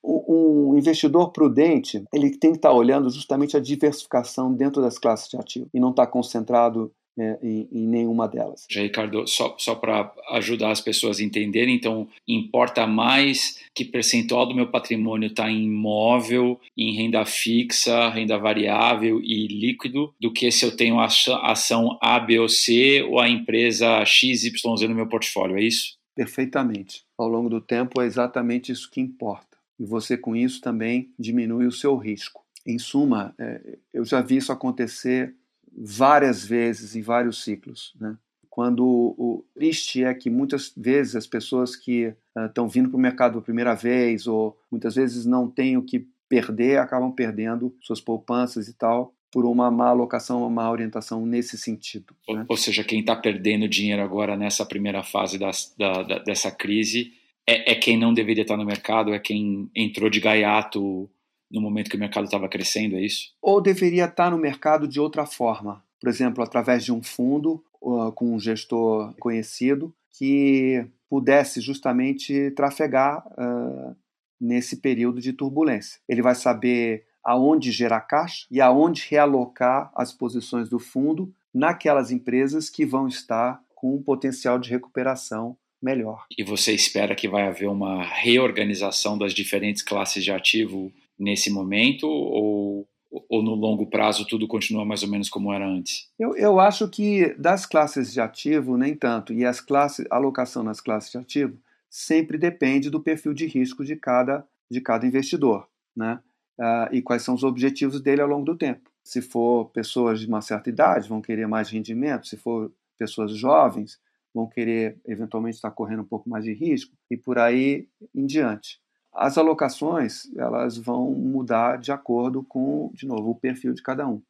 um 0.07 0.77
investidor 0.77 1.31
prudente 1.31 2.03
ele 2.13 2.37
tem 2.37 2.51
que 2.51 2.57
estar 2.57 2.71
olhando 2.71 3.09
justamente 3.09 3.57
a 3.57 3.59
diversificação 3.59 4.53
dentro 4.53 4.81
das 4.81 4.97
classes 4.97 5.29
de 5.29 5.37
ativo 5.37 5.67
e 5.73 5.79
não 5.79 5.89
estar 5.89 6.07
concentrado 6.07 6.91
é, 7.19 7.39
em, 7.41 7.67
em, 7.71 7.87
nenhuma 7.87 8.27
delas. 8.27 8.67
Já, 8.69 8.81
Ricardo, 8.81 9.25
só, 9.25 9.55
só 9.57 9.73
para 9.73 10.13
ajudar 10.33 10.69
as 10.69 10.81
pessoas 10.81 11.19
a 11.19 11.23
entenderem, 11.23 11.75
então, 11.75 12.07
importa 12.27 12.85
mais 12.85 13.59
que 13.73 13.83
percentual 13.83 14.45
do 14.45 14.53
meu 14.53 14.69
patrimônio 14.69 15.27
está 15.27 15.49
em 15.49 15.65
imóvel, 15.65 16.59
em 16.77 16.95
renda 16.95 17.25
fixa, 17.25 18.09
renda 18.09 18.37
variável 18.37 19.19
e 19.19 19.47
líquido, 19.47 20.13
do 20.21 20.31
que 20.31 20.51
se 20.51 20.63
eu 20.63 20.75
tenho 20.75 20.99
ação 20.99 21.97
A, 22.01 22.19
B 22.19 22.39
ou 22.39 22.47
C 22.47 23.01
ou 23.09 23.19
a 23.19 23.27
empresa 23.27 24.05
XYZ 24.05 24.51
no 24.87 24.95
meu 24.95 25.07
portfólio, 25.07 25.57
é 25.57 25.63
isso? 25.63 25.97
Perfeitamente. 26.15 27.03
Ao 27.17 27.27
longo 27.27 27.49
do 27.49 27.61
tempo 27.61 27.99
é 27.99 28.05
exatamente 28.05 28.71
isso 28.71 28.89
que 28.91 29.01
importa 29.01 29.56
e 29.79 29.85
você 29.85 30.17
com 30.17 30.35
isso 30.35 30.61
também 30.61 31.11
diminui 31.17 31.65
o 31.65 31.71
seu 31.71 31.95
risco. 31.95 32.43
Em 32.65 32.77
suma, 32.77 33.33
é, 33.37 33.77
eu 33.93 34.03
já 34.03 34.21
vi 34.21 34.37
isso 34.37 34.51
acontecer 34.51 35.33
várias 35.77 36.45
vezes 36.45 36.95
em 36.95 37.01
vários 37.01 37.43
ciclos. 37.43 37.93
Né? 37.99 38.17
Quando 38.49 38.83
o 38.85 39.45
triste 39.53 40.03
é 40.03 40.13
que 40.13 40.29
muitas 40.29 40.73
vezes 40.75 41.15
as 41.15 41.27
pessoas 41.27 41.75
que 41.75 42.13
estão 42.47 42.65
uh, 42.65 42.69
vindo 42.69 42.89
para 42.89 42.97
o 42.97 43.01
mercado 43.01 43.33
pela 43.33 43.43
primeira 43.43 43.75
vez 43.75 44.25
ou 44.27 44.59
muitas 44.71 44.95
vezes 44.95 45.25
não 45.25 45.47
têm 45.47 45.77
o 45.77 45.83
que 45.83 46.07
perder 46.27 46.79
acabam 46.79 47.11
perdendo 47.11 47.75
suas 47.81 48.01
poupanças 48.01 48.67
e 48.67 48.73
tal 48.73 49.13
por 49.31 49.45
uma 49.45 49.69
má 49.69 49.89
alocação, 49.89 50.39
uma 50.39 50.49
má 50.49 50.71
orientação 50.71 51.25
nesse 51.25 51.57
sentido. 51.57 52.15
Né? 52.27 52.45
Ou, 52.47 52.57
seja, 52.57 52.83
quem 52.83 53.01
está 53.01 53.15
perdendo 53.15 53.67
dinheiro 53.67 54.01
agora 54.01 54.35
nessa 54.35 54.65
primeira 54.65 55.03
fase 55.03 55.37
das, 55.37 55.73
da, 55.77 56.01
da, 56.01 56.19
dessa 56.19 56.49
crise 56.49 57.13
é, 57.47 57.71
é, 57.71 57.75
quem 57.75 57.97
não 57.97 58.13
deveria 58.13 58.41
estar 58.41 58.57
no 58.57 58.65
mercado, 58.65 59.13
é 59.13 59.19
quem 59.19 59.71
entrou 59.73 60.09
de 60.09 60.19
gaiato 60.19 61.09
no 61.49 61.61
momento 61.61 61.89
que 61.89 61.95
o 61.95 61.99
mercado 61.99 62.25
estava 62.25 62.49
crescendo, 62.49 62.97
é 62.97 63.01
isso? 63.01 63.33
Ou 63.41 63.61
deveria 63.61 64.03
estar 64.03 64.29
no 64.29 64.37
mercado 64.37 64.85
de 64.85 64.99
outra 64.99 65.25
forma, 65.25 65.81
por 65.99 66.09
exemplo, 66.09 66.43
através 66.43 66.83
de 66.83 66.91
um 66.91 67.01
fundo 67.01 67.63
uh, 67.81 68.11
com 68.11 68.35
um 68.35 68.39
gestor 68.39 69.15
conhecido 69.17 69.95
que 70.11 70.85
pudesse 71.09 71.61
justamente 71.61 72.51
trafegar 72.51 73.25
uh, 73.27 73.95
nesse 74.39 74.77
período 74.77 75.21
de 75.21 75.31
turbulência. 75.31 76.01
Ele 76.07 76.21
vai 76.21 76.35
saber 76.35 77.05
aonde 77.23 77.71
gerar 77.71 78.01
caixa 78.01 78.45
e 78.51 78.59
aonde 78.59 79.07
realocar 79.09 79.89
as 79.95 80.11
posições 80.11 80.67
do 80.67 80.79
fundo 80.79 81.33
naquelas 81.53 82.11
empresas 82.11 82.69
que 82.69 82.85
vão 82.85 83.07
estar 83.07 83.61
com 83.73 83.95
um 83.95 84.03
potencial 84.03 84.59
de 84.59 84.69
recuperação 84.69 85.57
melhor. 85.81 86.25
E 86.37 86.43
você 86.43 86.73
espera 86.73 87.15
que 87.15 87.27
vai 87.27 87.47
haver 87.47 87.69
uma 87.69 88.03
reorganização 88.03 89.17
das 89.17 89.33
diferentes 89.33 89.81
classes 89.81 90.23
de 90.23 90.31
ativo 90.31 90.91
nesse 91.17 91.49
momento 91.49 92.07
ou, 92.07 92.87
ou 93.29 93.41
no 93.41 93.55
longo 93.55 93.87
prazo 93.87 94.25
tudo 94.25 94.47
continua 94.47 94.85
mais 94.85 95.03
ou 95.03 95.09
menos 95.09 95.29
como 95.29 95.51
era 95.53 95.67
antes? 95.67 96.09
Eu, 96.19 96.35
eu 96.35 96.59
acho 96.59 96.87
que 96.87 97.33
das 97.37 97.65
classes 97.65 98.13
de 98.13 98.21
ativo 98.21 98.77
nem 98.77 98.95
tanto 98.95 99.33
e 99.33 99.45
as 99.45 99.59
classes 99.59 100.05
a 100.09 100.15
alocação 100.15 100.63
nas 100.63 100.79
classes 100.79 101.11
de 101.11 101.17
ativo 101.17 101.57
sempre 101.89 102.37
depende 102.37 102.89
do 102.89 103.01
perfil 103.01 103.33
de 103.33 103.45
risco 103.45 103.83
de 103.83 103.95
cada 103.95 104.45
de 104.69 104.81
cada 104.81 105.07
investidor, 105.07 105.67
né? 105.95 106.19
Uh, 106.59 106.93
e 106.93 107.01
quais 107.01 107.21
são 107.21 107.35
os 107.35 107.43
objetivos 107.43 108.01
dele 108.01 108.21
ao 108.21 108.27
longo 108.27 108.43
do 108.43 108.57
tempo. 108.57 108.89
Se 109.03 109.21
for 109.21 109.69
pessoas 109.69 110.19
de 110.19 110.27
uma 110.27 110.41
certa 110.41 110.69
idade, 110.69 111.07
vão 111.07 111.21
querer 111.21 111.47
mais 111.47 111.69
rendimento. 111.69 112.27
Se 112.27 112.35
for 112.35 112.71
pessoas 112.97 113.31
jovens, 113.31 113.99
vão 114.37 114.47
querer 114.47 114.99
eventualmente 115.05 115.55
estar 115.55 115.71
correndo 115.71 116.03
um 116.03 116.07
pouco 116.07 116.29
mais 116.29 116.43
de 116.43 116.53
risco 116.53 116.95
e 117.09 117.17
por 117.17 117.39
aí 117.39 117.87
em 118.13 118.25
diante. 118.25 118.79
As 119.11 119.35
alocações 119.35 120.31
elas 120.37 120.77
vão 120.77 121.11
mudar 121.11 121.77
de 121.77 121.91
acordo 121.91 122.43
com, 122.43 122.91
de 122.93 123.07
novo, 123.07 123.31
o 123.31 123.35
perfil 123.35 123.73
de 123.73 123.81
cada 123.81 124.07
um 124.07 124.21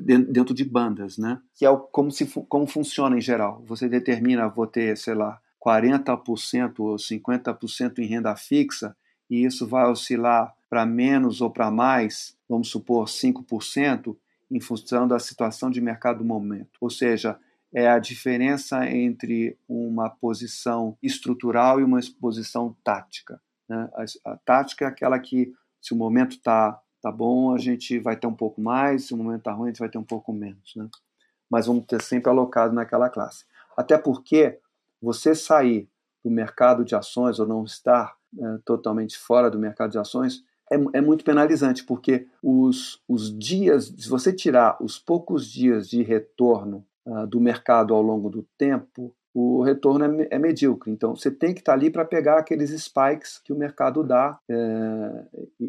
dentro 0.00 0.52
de 0.52 0.64
bandas, 0.64 1.16
né? 1.16 1.40
Que 1.54 1.64
é 1.64 1.76
como 1.90 2.10
se 2.10 2.26
como 2.48 2.66
funciona 2.66 3.16
em 3.16 3.22
geral. 3.22 3.62
Você 3.66 3.88
determina 3.88 4.48
vou 4.48 4.66
ter, 4.66 4.98
sei 4.98 5.14
lá, 5.14 5.40
40% 5.64 6.74
ou 6.80 6.96
50% 6.96 7.98
em 8.00 8.06
renda 8.06 8.36
fixa 8.36 8.94
e 9.30 9.44
isso 9.44 9.66
vai 9.66 9.86
oscilar 9.88 10.54
para 10.68 10.84
menos 10.84 11.40
ou 11.40 11.50
para 11.50 11.70
mais, 11.70 12.36
vamos 12.48 12.68
supor 12.68 13.06
5%, 13.06 14.16
em 14.50 14.60
função 14.60 15.08
da 15.08 15.18
situação 15.18 15.70
de 15.70 15.80
mercado 15.80 16.18
do 16.18 16.24
momento. 16.24 16.78
Ou 16.80 16.90
seja, 16.90 17.38
é 17.76 17.88
a 17.88 17.98
diferença 17.98 18.88
entre 18.88 19.54
uma 19.68 20.08
posição 20.08 20.96
estrutural 21.02 21.78
e 21.78 21.84
uma 21.84 22.00
posição 22.18 22.74
tática. 22.82 23.38
Né? 23.68 23.90
A, 23.92 24.32
a 24.32 24.36
tática 24.38 24.86
é 24.86 24.88
aquela 24.88 25.18
que, 25.18 25.52
se 25.78 25.92
o 25.92 25.96
momento 25.96 26.36
está 26.36 26.80
tá 27.02 27.12
bom, 27.12 27.54
a 27.54 27.58
gente 27.58 27.98
vai 27.98 28.16
ter 28.16 28.26
um 28.26 28.34
pouco 28.34 28.62
mais, 28.62 29.04
se 29.04 29.12
o 29.12 29.16
momento 29.18 29.40
está 29.40 29.52
ruim, 29.52 29.66
a 29.66 29.72
gente 29.72 29.80
vai 29.80 29.90
ter 29.90 29.98
um 29.98 30.04
pouco 30.04 30.32
menos. 30.32 30.74
Né? 30.74 30.88
Mas 31.50 31.66
vamos 31.66 31.84
ter 31.84 32.00
sempre 32.00 32.30
alocado 32.30 32.74
naquela 32.74 33.10
classe. 33.10 33.44
Até 33.76 33.98
porque 33.98 34.58
você 34.98 35.34
sair 35.34 35.86
do 36.24 36.30
mercado 36.30 36.82
de 36.82 36.94
ações 36.94 37.38
ou 37.38 37.46
não 37.46 37.62
estar 37.62 38.16
é, 38.38 38.58
totalmente 38.64 39.18
fora 39.18 39.50
do 39.50 39.58
mercado 39.58 39.90
de 39.90 39.98
ações 39.98 40.42
é, 40.72 40.76
é, 40.94 41.00
muito 41.02 41.26
penalizante, 41.26 41.84
porque 41.84 42.26
os, 42.42 43.02
os 43.06 43.38
dias, 43.38 43.92
se 43.98 44.08
você 44.08 44.32
tirar 44.32 44.82
os 44.82 44.98
poucos 44.98 45.46
dias 45.46 45.90
de 45.90 46.02
retorno 46.02 46.82
uh, 47.06 47.26
do 47.26 47.40
mercado 47.40 47.94
ao 47.94 48.02
longo 48.02 48.28
do 48.28 48.46
tempo, 48.58 49.14
o 49.38 49.60
retorno 49.62 50.22
é, 50.22 50.28
é, 50.30 50.38
medíocre. 50.38 50.90
Então, 50.90 51.14
você 51.14 51.30
tem 51.30 51.52
que 51.52 51.60
estar 51.60 51.74
ali 51.74 51.90
para 51.90 52.06
pegar 52.06 52.38
aqueles 52.38 52.70
spikes 52.70 53.38
que 53.44 53.52
o 53.52 53.56
mercado 53.56 54.02
dá 54.02 54.38
é, 54.48 54.54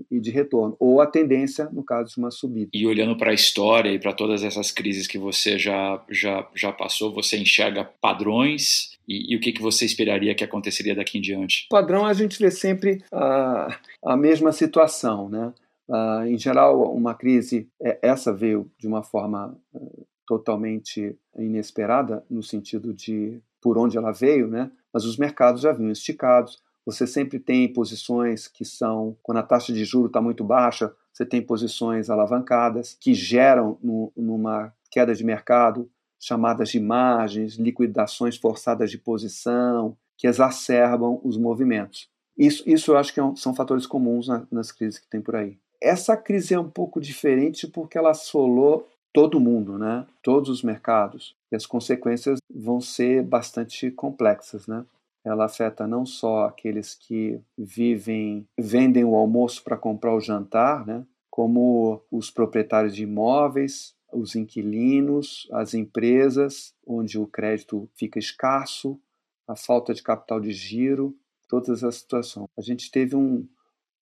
e, 0.09 0.21
de 0.21 0.31
retorno, 0.31 0.77
ou 0.79 1.01
a 1.01 1.05
tendência, 1.05 1.65
no 1.65 1.83
caso 1.83 2.13
de 2.13 2.17
uma 2.17 2.31
subida. 2.31 2.71
E 2.73 2.87
olhando 2.87 3.17
para 3.17 3.31
a 3.31 3.33
história 3.33 3.89
e 3.89 3.99
para 3.99 4.13
todas 4.13 4.41
essas 4.41 4.71
crises 4.71 5.05
que 5.05 5.17
você 5.17 5.59
já, 5.59 6.01
já, 6.09 6.47
já 6.55 6.71
passou, 6.71 7.13
você 7.13 7.37
enxerga 7.37 7.83
padrões 7.99 8.97
e, 9.05 9.33
e, 9.33 9.35
o 9.35 9.39
que, 9.41 9.51
que 9.51 9.61
você 9.61 9.83
esperaria 9.83 10.33
que 10.33 10.45
aconteceria 10.45 10.95
daqui 10.95 11.17
em 11.17 11.21
diante? 11.21 11.67
Padrão, 11.69 12.05
a 12.05 12.13
gente 12.13 12.39
vê 12.39 12.49
sempre 12.49 13.03
a, 13.11 13.77
a 14.01 14.15
mesma 14.15 14.53
situação. 14.53 15.27
Né? 15.27 15.53
Uh, 15.89 16.25
em 16.25 16.37
geral, 16.37 16.93
uma 16.93 17.13
crise, 17.13 17.67
é, 17.81 17.99
essa 18.01 18.33
veio 18.33 18.71
de 18.79 18.87
uma 18.87 19.03
forma 19.03 19.57
uh, 19.73 20.07
totalmente 20.27 21.17
inesperada, 21.37 22.23
no 22.29 22.43
sentido 22.43 22.93
de 22.93 23.41
por 23.61 23.77
onde 23.77 23.97
ela 23.97 24.11
veio, 24.11 24.47
né? 24.47 24.69
mas 24.93 25.05
os 25.05 25.17
mercados 25.17 25.61
já 25.61 25.71
vinham 25.71 25.91
esticados. 25.91 26.61
Você 26.85 27.07
sempre 27.07 27.39
tem 27.39 27.71
posições 27.71 28.47
que 28.47 28.63
são, 28.63 29.17
quando 29.23 29.37
a 29.39 29.43
taxa 29.43 29.73
de 29.73 29.83
juro 29.83 30.07
está 30.07 30.21
muito 30.21 30.43
baixa, 30.43 30.93
você 31.11 31.25
tem 31.25 31.41
posições 31.41 32.09
alavancadas 32.09 32.95
que 32.99 33.13
geram 33.13 33.77
no, 33.81 34.11
numa 34.15 34.73
queda 34.91 35.15
de 35.15 35.23
mercado 35.23 35.89
chamadas 36.19 36.69
de 36.69 36.79
margens, 36.79 37.55
liquidações 37.55 38.37
forçadas 38.37 38.89
de 38.89 38.97
posição, 38.97 39.95
que 40.17 40.27
exacerbam 40.27 41.21
os 41.23 41.37
movimentos. 41.37 42.09
Isso, 42.37 42.63
isso 42.67 42.91
eu 42.91 42.97
acho 42.97 43.13
que 43.13 43.19
é 43.19 43.35
são 43.35 43.53
fatores 43.53 43.85
comuns 43.85 44.27
na, 44.27 44.47
nas 44.51 44.71
crises 44.71 44.99
que 44.99 45.09
tem 45.09 45.21
por 45.21 45.35
aí. 45.35 45.57
Essa 45.81 46.17
crise 46.17 46.53
é 46.53 46.59
um 46.59 46.69
pouco 46.69 46.99
diferente 46.99 47.67
porque 47.67 47.97
ela 47.97 48.11
assolou 48.11 48.87
todo 49.17 49.39
mundo, 49.39 49.79
né? 49.79 50.05
todos 50.21 50.47
os 50.47 50.61
mercados. 50.61 51.35
E 51.51 51.55
as 51.55 51.65
consequências 51.65 52.37
vão 52.53 52.79
ser 52.79 53.23
bastante 53.23 53.89
complexas. 53.89 54.67
Né? 54.67 54.85
Ela 55.25 55.45
afeta 55.45 55.87
não 55.87 56.05
só 56.05 56.45
aqueles 56.45 56.93
que 56.93 57.41
vivem, 57.57 58.47
vendem 58.55 59.03
o 59.03 59.15
almoço 59.15 59.63
para 59.63 59.75
comprar 59.75 60.13
o 60.13 60.21
jantar, 60.21 60.85
né? 60.85 61.03
como 61.31 61.99
os 62.11 62.29
proprietários 62.29 62.95
de 62.95 63.01
imóveis, 63.05 63.95
os 64.13 64.35
inquilinos, 64.35 65.47
as 65.51 65.73
empresas, 65.73 66.75
onde 66.85 67.17
o 67.17 67.25
crédito 67.25 67.89
fica 67.95 68.19
escasso, 68.19 68.99
a 69.47 69.55
falta 69.55 69.95
de 69.95 70.03
capital 70.03 70.39
de 70.39 70.51
giro, 70.51 71.17
todas 71.49 71.69
essas 71.69 71.95
situações. 71.95 72.47
A 72.55 72.61
gente 72.61 72.91
teve 72.91 73.15
um, 73.15 73.47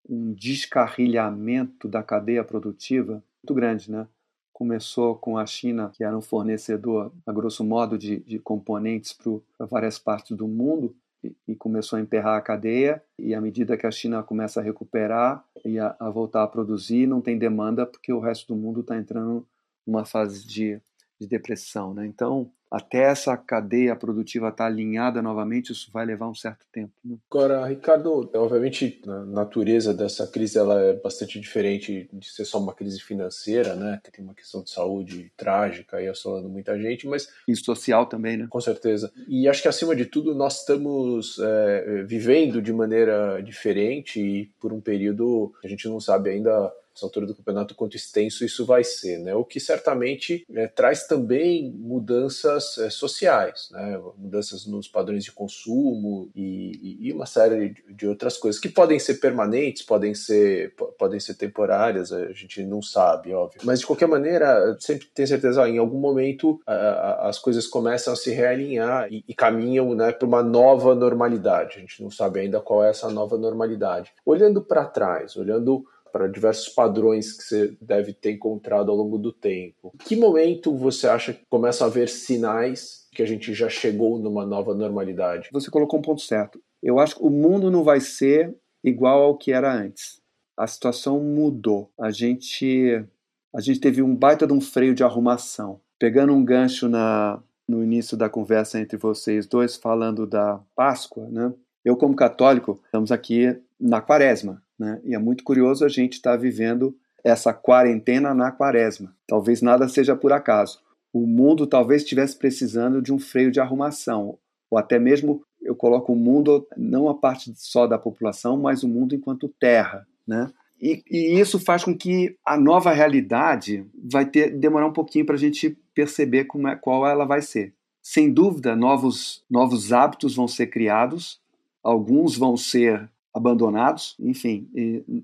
um 0.10 0.34
descarrilhamento 0.34 1.88
da 1.88 2.04
cadeia 2.04 2.44
produtiva 2.44 3.24
muito 3.42 3.54
grande, 3.54 3.90
né? 3.90 4.10
Começou 4.56 5.16
com 5.16 5.38
a 5.38 5.46
China, 5.46 5.92
que 5.94 6.02
era 6.02 6.18
um 6.18 6.22
fornecedor, 6.22 7.12
a 7.26 7.34
grosso 7.34 7.62
modo, 7.62 7.98
de, 7.98 8.22
de 8.22 8.40
componentes 8.40 9.12
para 9.12 9.66
várias 9.66 10.00
partes 10.00 10.36
do 10.36 10.48
mundo, 10.48 10.96
e, 11.22 11.36
e, 11.46 11.56
começou 11.58 11.98
a 11.98 12.02
emperrar 12.02 12.38
a 12.38 12.42
cadeia. 12.42 13.04
E 13.20 13.36
à 13.36 13.42
medida 13.42 13.76
que 13.76 13.86
a 13.86 13.92
China 13.92 14.24
começa 14.24 14.62
a 14.62 14.64
recuperar 14.64 15.44
e 15.66 15.78
a, 15.78 15.94
a 16.00 16.10
voltar 16.10 16.42
a 16.42 16.48
produzir, 16.48 17.06
não 17.06 17.20
tem 17.20 17.38
demanda 17.38 17.86
porque 17.86 18.14
o 18.14 18.20
resto 18.22 18.54
do 18.54 18.56
mundo 18.56 18.80
está 18.80 18.96
entrando 18.96 19.46
numa 19.86 20.06
fase 20.06 20.48
de, 20.48 20.80
de 21.20 21.28
depressão. 21.28 21.94
Né? 21.94 22.06
Então, 22.06 22.52
até 22.70 23.04
essa 23.04 23.38
cadeia 23.38 23.96
produtiva 23.96 24.50
estar 24.50 24.66
tá 24.66 24.66
alinhada 24.66 25.22
novamente, 25.22 25.72
isso 25.72 25.90
vai 25.94 26.06
levar 26.06 26.28
um 26.28 26.36
certo 26.36 26.66
tempo. 26.72 26.92
Né? 27.04 27.16
Agora, 27.32 27.66
Ricardo, 27.66 28.30
obviamente 28.36 29.02
a 29.08 29.24
natureza 29.26 29.94
dessa 29.94 30.28
crise 30.28 30.58
ela 30.58 30.82
é 30.82 30.94
bastante 30.94 31.40
diferente 31.40 32.10
de 32.12 32.30
ser 32.30 32.44
só 32.44 32.60
uma 32.60 32.74
crise 32.74 33.00
financeira, 33.00 33.76
né? 33.76 34.02
Que 34.04 34.12
tem 34.12 34.26
uma 34.26 34.34
questão 34.34 34.62
de 34.64 34.70
saúde 34.70 35.32
trágica 35.38 36.02
e 36.02 36.08
assolando 36.08 36.50
muita 36.50 36.78
gente, 36.80 37.08
mas 37.08 37.30
e 37.48 37.56
social 37.56 38.08
também, 38.08 38.36
né? 38.36 38.48
Com 38.50 38.60
certeza. 38.60 39.12
E 39.28 39.48
acho 39.48 39.62
que 39.62 39.68
acima 39.68 39.96
de 39.96 40.06
tudo 40.06 40.36
nós 40.36 40.60
estamos 40.60 41.40
é, 41.40 42.04
vivendo 42.04 42.62
de 42.62 42.74
maneira 42.74 43.42
diferente 43.42 44.20
e 44.20 44.46
por 44.60 44.74
um 44.74 44.82
período 44.82 45.54
que 45.62 45.68
a 45.68 45.70
gente 45.70 45.88
não 45.88 46.00
sabe 46.00 46.30
ainda 46.30 46.74
essa 46.96 47.06
altura 47.06 47.26
do 47.26 47.36
campeonato, 47.36 47.76
quanto 47.76 47.98
extenso 47.98 48.46
isso 48.46 48.66
vai 48.66 48.84
ser, 48.84 49.20
né? 49.20 49.36
O 49.36 49.44
que 49.44 49.60
certamente 49.60 50.46
é, 50.54 50.68
traz 50.68 51.06
também 51.06 51.72
mudanças 51.72 52.78
é, 52.78 52.90
sociais, 52.90 53.68
né? 53.72 54.00
Mudanças 54.18 54.66
nos 54.66 54.88
padrões 54.88 55.24
de 55.24 55.32
consumo 55.32 56.30
e, 56.34 57.08
e, 57.08 57.14
uma 57.14 57.26
série 57.26 57.76
de, 57.90 58.08
outras 58.08 58.38
coisas 58.38 58.60
que 58.60 58.70
podem 58.70 58.98
ser 58.98 59.16
permanentes, 59.16 59.84
podem 59.84 60.16
ser, 60.16 60.74
podem 60.98 61.20
ser 61.20 61.34
temporárias, 61.34 62.14
a 62.14 62.32
gente 62.32 62.64
não 62.64 62.82
sabe, 62.82 63.34
óbvio. 63.34 63.62
Mas 63.64 63.82
de 63.82 63.86
qualquer 63.86 64.08
maneira, 64.08 64.78
sempre 64.80 65.08
tem 65.14 65.28
certeza, 65.28 65.62
ó, 65.62 65.66
em 65.66 65.78
algum 65.78 66.00
momento 66.00 66.62
a, 66.66 66.74
a, 66.74 67.30
as 67.30 67.38
coisas 67.38 67.68
começam 67.68 68.14
a 68.14 68.16
se 68.16 68.32
realinhar 68.32 69.12
e, 69.12 69.24
e 69.28 69.34
caminham, 69.34 69.94
né, 69.94 70.14
para 70.14 70.28
uma 70.28 70.42
nova 70.42 70.96
normalidade. 70.96 71.78
A 71.78 71.80
gente 71.82 72.02
não 72.02 72.10
sabe 72.10 72.40
ainda 72.40 72.62
qual 72.62 72.84
é 72.84 72.90
essa 72.90 73.10
nova 73.10 73.38
normalidade. 73.38 74.14
Olhando 74.26 74.62
para 74.62 74.86
trás, 74.86 75.36
olhando 75.36 75.86
para 76.16 76.30
diversos 76.30 76.70
padrões 76.70 77.34
que 77.34 77.44
você 77.44 77.78
deve 77.82 78.14
ter 78.14 78.32
encontrado 78.32 78.90
ao 78.90 78.96
longo 78.96 79.18
do 79.18 79.34
tempo. 79.34 79.94
Que 80.00 80.16
momento 80.16 80.74
você 80.74 81.10
acha 81.10 81.34
que 81.34 81.42
começa 81.50 81.84
a 81.84 81.88
haver 81.88 82.08
sinais 82.08 83.06
que 83.12 83.22
a 83.22 83.26
gente 83.26 83.54
já 83.54 83.68
chegou 83.68 84.18
numa 84.18 84.46
nova 84.46 84.74
normalidade? 84.74 85.50
Você 85.52 85.70
colocou 85.70 86.00
um 86.00 86.02
ponto 86.02 86.22
certo. 86.22 86.58
Eu 86.82 87.00
acho 87.00 87.18
que 87.18 87.22
o 87.22 87.30
mundo 87.30 87.70
não 87.70 87.84
vai 87.84 88.00
ser 88.00 88.56
igual 88.82 89.24
ao 89.24 89.38
que 89.38 89.52
era 89.52 89.70
antes. 89.70 90.22
A 90.56 90.66
situação 90.66 91.20
mudou. 91.20 91.92
A 92.00 92.12
gente 92.12 93.06
a 93.54 93.60
gente 93.60 93.82
teve 93.82 94.02
um 94.02 94.16
baita 94.16 94.48
de 94.48 94.54
um 94.54 94.62
freio 94.62 94.96
de 94.96 95.04
arrumação. 95.04 95.82
Pegando 96.00 96.32
um 96.32 96.46
gancho 96.46 96.88
na, 96.88 97.44
no 97.68 97.84
início 97.84 98.16
da 98.16 98.30
conversa 98.30 98.80
entre 98.80 98.96
vocês 98.96 99.46
dois, 99.48 99.76
falando 99.76 100.26
da 100.26 100.62
Páscoa, 100.74 101.28
né? 101.30 101.54
Eu, 101.84 101.98
como 101.98 102.16
católico, 102.16 102.80
estamos 102.86 103.12
aqui 103.12 103.62
na 103.78 104.00
quaresma. 104.00 104.64
Né? 104.78 105.00
E 105.04 105.16
é 105.16 105.18
muito 105.18 105.44
curioso 105.44 105.86
a 105.86 105.90
gente 105.90 106.14
estar 106.14 106.32
tá 106.32 106.38
vivendo 106.38 106.96
essa 107.24 107.54
quarentena 107.54 108.34
na 108.34 108.52
quaresma. 108.52 109.16
Talvez 109.28 109.62
nada 109.62 109.88
seja 109.88 110.16
por 110.16 110.32
acaso. 110.32 110.80
O 111.12 111.26
mundo 111.26 111.66
talvez 111.66 112.04
estivesse 112.04 112.38
precisando 112.38 113.02
de 113.02 113.12
um 113.12 113.18
freio 113.18 113.52
de 113.52 113.60
arrumação, 113.60 114.38
ou 114.70 114.78
até 114.78 115.00
mesmo 115.00 115.42
eu 115.62 115.76
coloco 115.76 116.14
o 116.14 116.16
mundo 116.16 116.68
não 116.78 117.10
a 117.10 117.16
parte 117.16 117.52
só 117.56 117.88
da 117.88 117.98
população, 117.98 118.58
mas 118.58 118.84
o 118.84 118.88
mundo 118.88 119.16
enquanto 119.16 119.54
terra, 119.60 120.06
né? 120.28 120.52
E, 120.80 121.02
e 121.10 121.40
isso 121.40 121.58
faz 121.58 121.84
com 121.84 121.98
que 121.98 122.38
a 122.46 122.58
nova 122.58 122.92
realidade 122.92 123.86
vai 124.04 124.26
ter 124.26 124.52
demorar 124.52 124.86
um 124.86 124.94
pouquinho 124.94 125.26
para 125.26 125.36
a 125.36 125.40
gente 125.40 125.76
perceber 125.94 126.46
como 126.46 126.68
é, 126.68 126.76
qual 126.76 127.08
ela 127.08 127.26
vai 127.26 127.42
ser. 127.42 127.74
Sem 128.02 128.32
dúvida, 128.32 128.76
novos 128.76 129.44
novos 129.50 129.92
hábitos 129.92 130.36
vão 130.36 130.48
ser 130.48 130.68
criados, 130.68 131.40
alguns 131.82 132.38
vão 132.38 132.56
ser 132.56 133.10
abandonados, 133.36 134.16
enfim, 134.18 134.70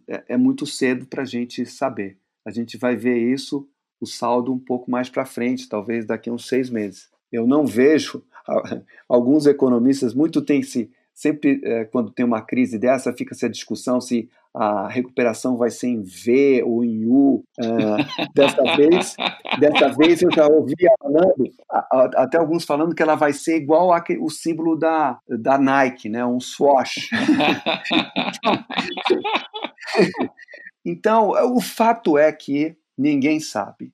é, 0.06 0.24
é 0.30 0.38
muito 0.38 0.66
cedo 0.68 1.06
para 1.06 1.22
a 1.24 1.26
gente 1.26 1.66
saber. 1.66 2.18
A 2.46 2.52
gente 2.52 2.78
vai 2.78 2.94
ver 2.94 3.18
isso, 3.18 3.66
o 4.02 4.06
saldo, 4.06 4.52
um 4.52 4.60
pouco 4.60 4.92
mais 4.92 5.10
para 5.10 5.26
frente, 5.26 5.70
talvez 5.70 6.06
daqui 6.06 6.30
a 6.30 6.34
uns 6.34 6.46
seis 6.46 6.70
meses. 6.70 7.10
Eu 7.32 7.48
não 7.48 7.66
vejo, 7.66 8.22
alguns 9.08 9.46
economistas, 9.46 10.14
muito 10.14 10.42
tem 10.42 10.62
se, 10.62 10.92
sempre 11.14 11.62
é, 11.64 11.86
quando 11.86 12.12
tem 12.12 12.26
uma 12.26 12.42
crise 12.42 12.78
dessa, 12.78 13.14
fica-se 13.14 13.46
a 13.46 13.50
discussão 13.50 14.02
se 14.02 14.30
a 14.54 14.88
recuperação 14.88 15.58
vai 15.58 15.70
ser 15.70 15.88
em 15.88 16.02
V 16.02 16.64
ou 16.64 16.84
em 16.84 17.06
U. 17.06 17.44
Uh, 17.60 17.98
dessa 18.34 18.64
vez, 18.76 19.16
dessa 19.60 19.90
vez 19.90 20.22
eu 20.22 20.32
já 20.32 20.48
ouvia 20.48 20.94
falando, 21.00 21.52
até 22.16 22.38
alguns 22.38 22.66
falando 22.66 22.94
que 22.94 23.02
ela 23.02 23.16
vai 23.16 23.34
ser 23.34 23.58
igual 23.58 23.94
ao 23.94 24.02
o 24.20 24.30
símbolo 24.30 24.76
da, 24.76 25.20
da 25.28 25.58
Nike, 25.58 26.10
né? 26.10 26.26
Um 26.26 26.40
swash. 26.40 27.10
então, 30.86 31.30
o 31.56 31.62
fato 31.62 32.18
é 32.18 32.32
que 32.32 32.76
ninguém 32.98 33.40
sabe. 33.40 33.94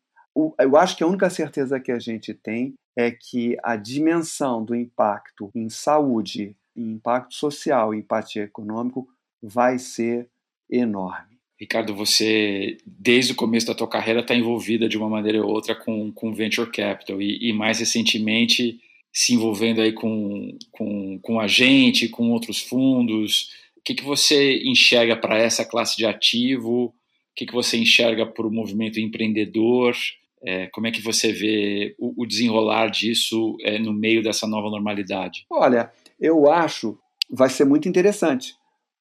Eu 0.59 0.77
acho 0.77 0.95
que 0.95 1.03
a 1.03 1.07
única 1.07 1.29
certeza 1.29 1.79
que 1.79 1.91
a 1.91 1.99
gente 1.99 2.33
tem 2.33 2.75
é 2.95 3.11
que 3.11 3.57
a 3.63 3.75
dimensão 3.75 4.63
do 4.63 4.75
impacto 4.75 5.49
em 5.53 5.69
saúde, 5.69 6.55
em 6.75 6.93
impacto 6.93 7.33
social 7.33 7.93
e 7.93 7.99
impacto 7.99 8.37
econômico 8.37 9.07
vai 9.41 9.79
ser 9.79 10.29
enorme. 10.69 11.38
Ricardo, 11.59 11.95
você, 11.95 12.77
desde 12.86 13.31
o 13.31 13.36
começo 13.36 13.65
da 13.65 13.74
tua 13.74 13.88
carreira, 13.88 14.19
está 14.19 14.36
envolvida 14.36 14.88
de 14.88 14.97
uma 14.97 15.09
maneira 15.09 15.43
ou 15.43 15.51
outra 15.51 15.74
com, 15.74 16.12
com 16.12 16.33
Venture 16.33 16.71
Capital 16.71 17.19
e, 17.19 17.50
e 17.50 17.53
mais 17.53 17.79
recentemente 17.79 18.79
se 19.12 19.33
envolvendo 19.33 19.81
aí 19.81 19.91
com, 19.91 20.55
com, 20.71 21.19
com 21.19 21.39
a 21.39 21.47
gente, 21.47 22.09
com 22.09 22.31
outros 22.31 22.62
fundos. 22.62 23.50
O 23.75 23.81
que, 23.83 23.95
que 23.95 24.03
você 24.03 24.62
enxerga 24.63 25.17
para 25.17 25.39
essa 25.39 25.65
classe 25.65 25.97
de 25.97 26.05
ativo? 26.05 26.86
O 26.86 26.93
que, 27.36 27.47
que 27.47 27.53
você 27.53 27.77
enxerga 27.77 28.27
para 28.27 28.45
o 28.45 28.51
movimento 28.51 29.00
empreendedor? 29.00 29.95
É, 30.43 30.67
como 30.67 30.86
é 30.86 30.91
que 30.91 31.01
você 31.01 31.31
vê 31.31 31.95
o, 31.97 32.21
o 32.21 32.27
desenrolar 32.27 32.89
disso 32.89 33.57
é, 33.63 33.79
no 33.79 33.91
meio 33.91 34.21
dessa 34.21 34.45
nova 34.45 34.69
normalidade? 34.69 35.47
Olha, 35.50 35.91
eu 36.19 36.51
acho 36.51 37.00
vai 37.29 37.50
ser 37.50 37.65
muito 37.65 37.89
interessante 37.89 38.53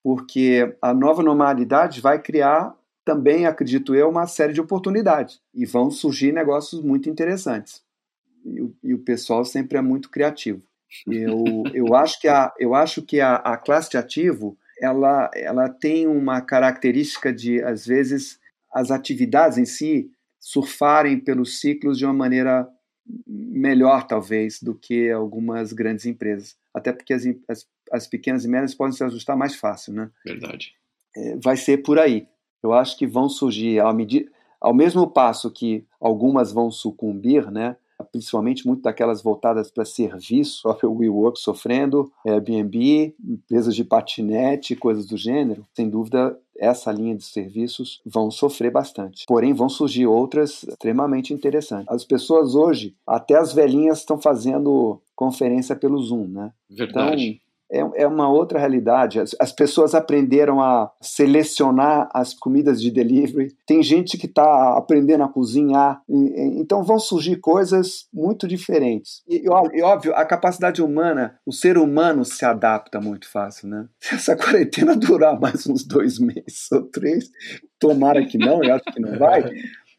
porque 0.06 0.72
a 0.80 0.94
nova 0.94 1.20
normalidade 1.20 2.00
vai 2.00 2.22
criar 2.22 2.72
também, 3.04 3.44
acredito 3.44 3.92
eu, 3.92 4.08
uma 4.08 4.28
série 4.28 4.52
de 4.52 4.60
oportunidades 4.60 5.40
e 5.52 5.66
vão 5.66 5.90
surgir 5.90 6.30
negócios 6.30 6.80
muito 6.80 7.10
interessantes. 7.10 7.82
E 8.44 8.60
o, 8.60 8.72
e 8.84 8.94
o 8.94 9.00
pessoal 9.00 9.44
sempre 9.44 9.78
é 9.78 9.82
muito 9.82 10.08
criativo. 10.08 10.62
Eu, 11.08 11.42
eu 11.74 11.92
acho 11.96 12.20
que, 12.20 12.28
a, 12.28 12.54
eu 12.56 12.72
acho 12.72 13.02
que 13.02 13.20
a, 13.20 13.34
a 13.34 13.56
classe 13.56 13.90
de 13.90 13.96
ativo 13.96 14.56
ela, 14.80 15.28
ela 15.34 15.68
tem 15.68 16.06
uma 16.06 16.40
característica 16.40 17.32
de, 17.32 17.60
às 17.64 17.84
vezes, 17.84 18.38
as 18.72 18.92
atividades 18.92 19.58
em 19.58 19.64
si 19.64 20.08
surfarem 20.38 21.18
pelos 21.18 21.58
ciclos 21.58 21.98
de 21.98 22.04
uma 22.04 22.14
maneira 22.14 22.68
melhor, 23.26 24.06
talvez, 24.06 24.62
do 24.62 24.72
que 24.72 25.10
algumas 25.10 25.72
grandes 25.72 26.06
empresas. 26.06 26.56
Até 26.72 26.92
porque 26.92 27.12
as, 27.12 27.24
as 27.48 27.66
as 27.92 28.06
pequenas 28.06 28.44
e 28.44 28.48
médias 28.48 28.74
podem 28.74 28.92
se 28.92 29.04
ajustar 29.04 29.36
mais 29.36 29.54
fácil, 29.56 29.92
né? 29.92 30.10
Verdade. 30.24 30.74
É, 31.16 31.36
vai 31.36 31.56
ser 31.56 31.78
por 31.78 31.98
aí. 31.98 32.26
Eu 32.62 32.72
acho 32.72 32.96
que 32.96 33.06
vão 33.06 33.28
surgir, 33.28 33.78
ao, 33.78 33.94
medida, 33.94 34.30
ao 34.60 34.74
mesmo 34.74 35.06
passo 35.06 35.50
que 35.50 35.84
algumas 36.00 36.52
vão 36.52 36.70
sucumbir, 36.70 37.50
né? 37.50 37.76
principalmente 38.12 38.66
muito 38.66 38.82
daquelas 38.82 39.22
voltadas 39.22 39.70
para 39.70 39.84
serviço, 39.84 40.68
o 40.84 40.98
WeWork 40.98 41.38
sofrendo, 41.38 42.10
Airbnb, 42.26 43.14
empresas 43.24 43.74
de 43.74 43.84
patinete, 43.84 44.76
coisas 44.76 45.06
do 45.06 45.16
gênero, 45.16 45.66
sem 45.74 45.88
dúvida 45.88 46.38
essa 46.58 46.90
linha 46.90 47.14
de 47.14 47.22
serviços 47.22 48.00
vão 48.04 48.30
sofrer 48.30 48.70
bastante. 48.70 49.24
Porém, 49.26 49.52
vão 49.52 49.68
surgir 49.68 50.06
outras 50.06 50.62
extremamente 50.62 51.34
interessantes. 51.34 51.86
As 51.88 52.02
pessoas 52.02 52.54
hoje, 52.54 52.94
até 53.06 53.36
as 53.36 53.52
velhinhas 53.52 53.98
estão 53.98 54.18
fazendo 54.18 55.00
conferência 55.14 55.76
pelo 55.76 55.98
Zoom, 55.98 56.28
né? 56.28 56.52
Verdade. 56.70 57.40
É, 57.70 58.02
é 58.02 58.06
uma 58.06 58.28
outra 58.28 58.58
realidade. 58.58 59.18
As, 59.20 59.34
as, 59.40 59.52
pessoas 59.52 59.94
aprenderam 59.94 60.60
a 60.60 60.90
selecionar 61.00 62.08
as 62.12 62.32
comidas 62.32 62.80
de 62.80 62.90
delivery. 62.90 63.56
Tem 63.66 63.82
gente 63.82 64.16
que 64.16 64.26
está 64.26 64.76
aprendendo 64.76 65.24
a 65.24 65.28
cozinhar. 65.28 66.00
Então 66.08 66.84
vão 66.84 66.98
surgir 66.98 67.36
coisas 67.36 68.06
muito 68.12 68.46
diferentes. 68.46 69.22
E, 69.28 69.44
e, 69.44 69.82
óbvio, 69.82 70.14
a 70.14 70.24
capacidade 70.24 70.80
humana, 70.82 71.38
o 71.44 71.52
ser 71.52 71.76
humano 71.78 72.24
se 72.24 72.44
adapta 72.44 73.00
muito 73.00 73.28
fácil, 73.28 73.68
né? 73.68 73.86
Se 74.00 74.14
essa 74.14 74.36
quarentena 74.36 74.96
durar 74.96 75.38
mais 75.38 75.66
uns 75.66 75.84
dois 75.84 76.18
meses 76.18 76.70
ou 76.72 76.82
três, 76.82 77.30
tomara 77.78 78.24
que 78.24 78.38
não, 78.38 78.62
eu 78.62 78.74
acho 78.74 78.84
que 78.84 79.00
não 79.00 79.18
vai. 79.18 79.44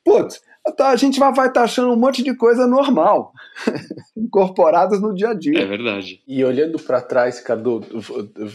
Putz, 0.08 0.42
Tá, 0.76 0.90
a 0.90 0.96
gente 0.96 1.20
vai 1.20 1.30
estar 1.30 1.50
tá 1.50 1.64
achando 1.64 1.92
um 1.92 1.96
monte 1.96 2.22
de 2.22 2.36
coisa 2.36 2.68
normal, 2.68 3.32
incorporadas 4.18 5.00
no 5.00 5.14
dia 5.14 5.30
a 5.30 5.34
dia. 5.34 5.60
É 5.60 5.66
verdade. 5.66 6.22
E 6.28 6.44
olhando 6.44 6.78
para 6.80 7.02
trás, 7.02 7.40
Cadu, 7.40 7.82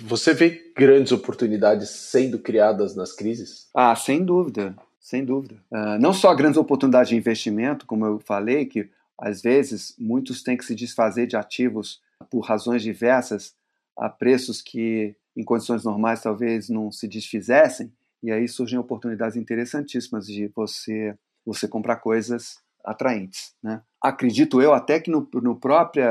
você 0.03 0.35
vê 0.35 0.73
grandes 0.77 1.13
oportunidades 1.13 1.89
sendo 1.89 2.39
criadas 2.39 2.95
nas 2.95 3.13
crises? 3.13 3.69
Ah, 3.75 3.95
sem 3.97 4.23
dúvida, 4.23 4.75
sem 5.01 5.25
dúvida. 5.25 5.55
Uh, 5.71 5.99
não 5.99 6.13
só 6.13 6.35
grandes 6.35 6.59
oportunidades 6.59 7.09
de 7.09 7.17
investimento, 7.17 7.87
como 7.87 8.05
eu 8.05 8.19
falei, 8.19 8.67
que 8.67 8.91
às 9.19 9.41
vezes 9.41 9.95
muitos 9.99 10.43
têm 10.43 10.57
que 10.57 10.65
se 10.65 10.75
desfazer 10.75 11.27
de 11.27 11.37
ativos 11.37 12.01
por 12.31 12.41
razões 12.41 12.83
diversas, 12.83 13.55
a 13.97 14.09
preços 14.09 14.61
que 14.61 15.15
em 15.37 15.43
condições 15.43 15.85
normais 15.85 16.23
talvez 16.23 16.69
não 16.69 16.93
se 16.93 17.09
desfizessem, 17.09 17.91
e 18.23 18.31
aí 18.31 18.47
surgem 18.47 18.79
oportunidades 18.79 19.37
interessantíssimas 19.37 20.27
de 20.27 20.47
você 20.55 21.17
você 21.45 21.67
comprar 21.69 21.97
coisas 21.97 22.57
atraentes. 22.85 23.55
Né? 23.63 23.83
Acredito 24.01 24.61
eu 24.61 24.73
até 24.73 25.01
que 25.01 25.11
no, 25.11 25.29
no 25.35 25.57
próprio 25.57 26.05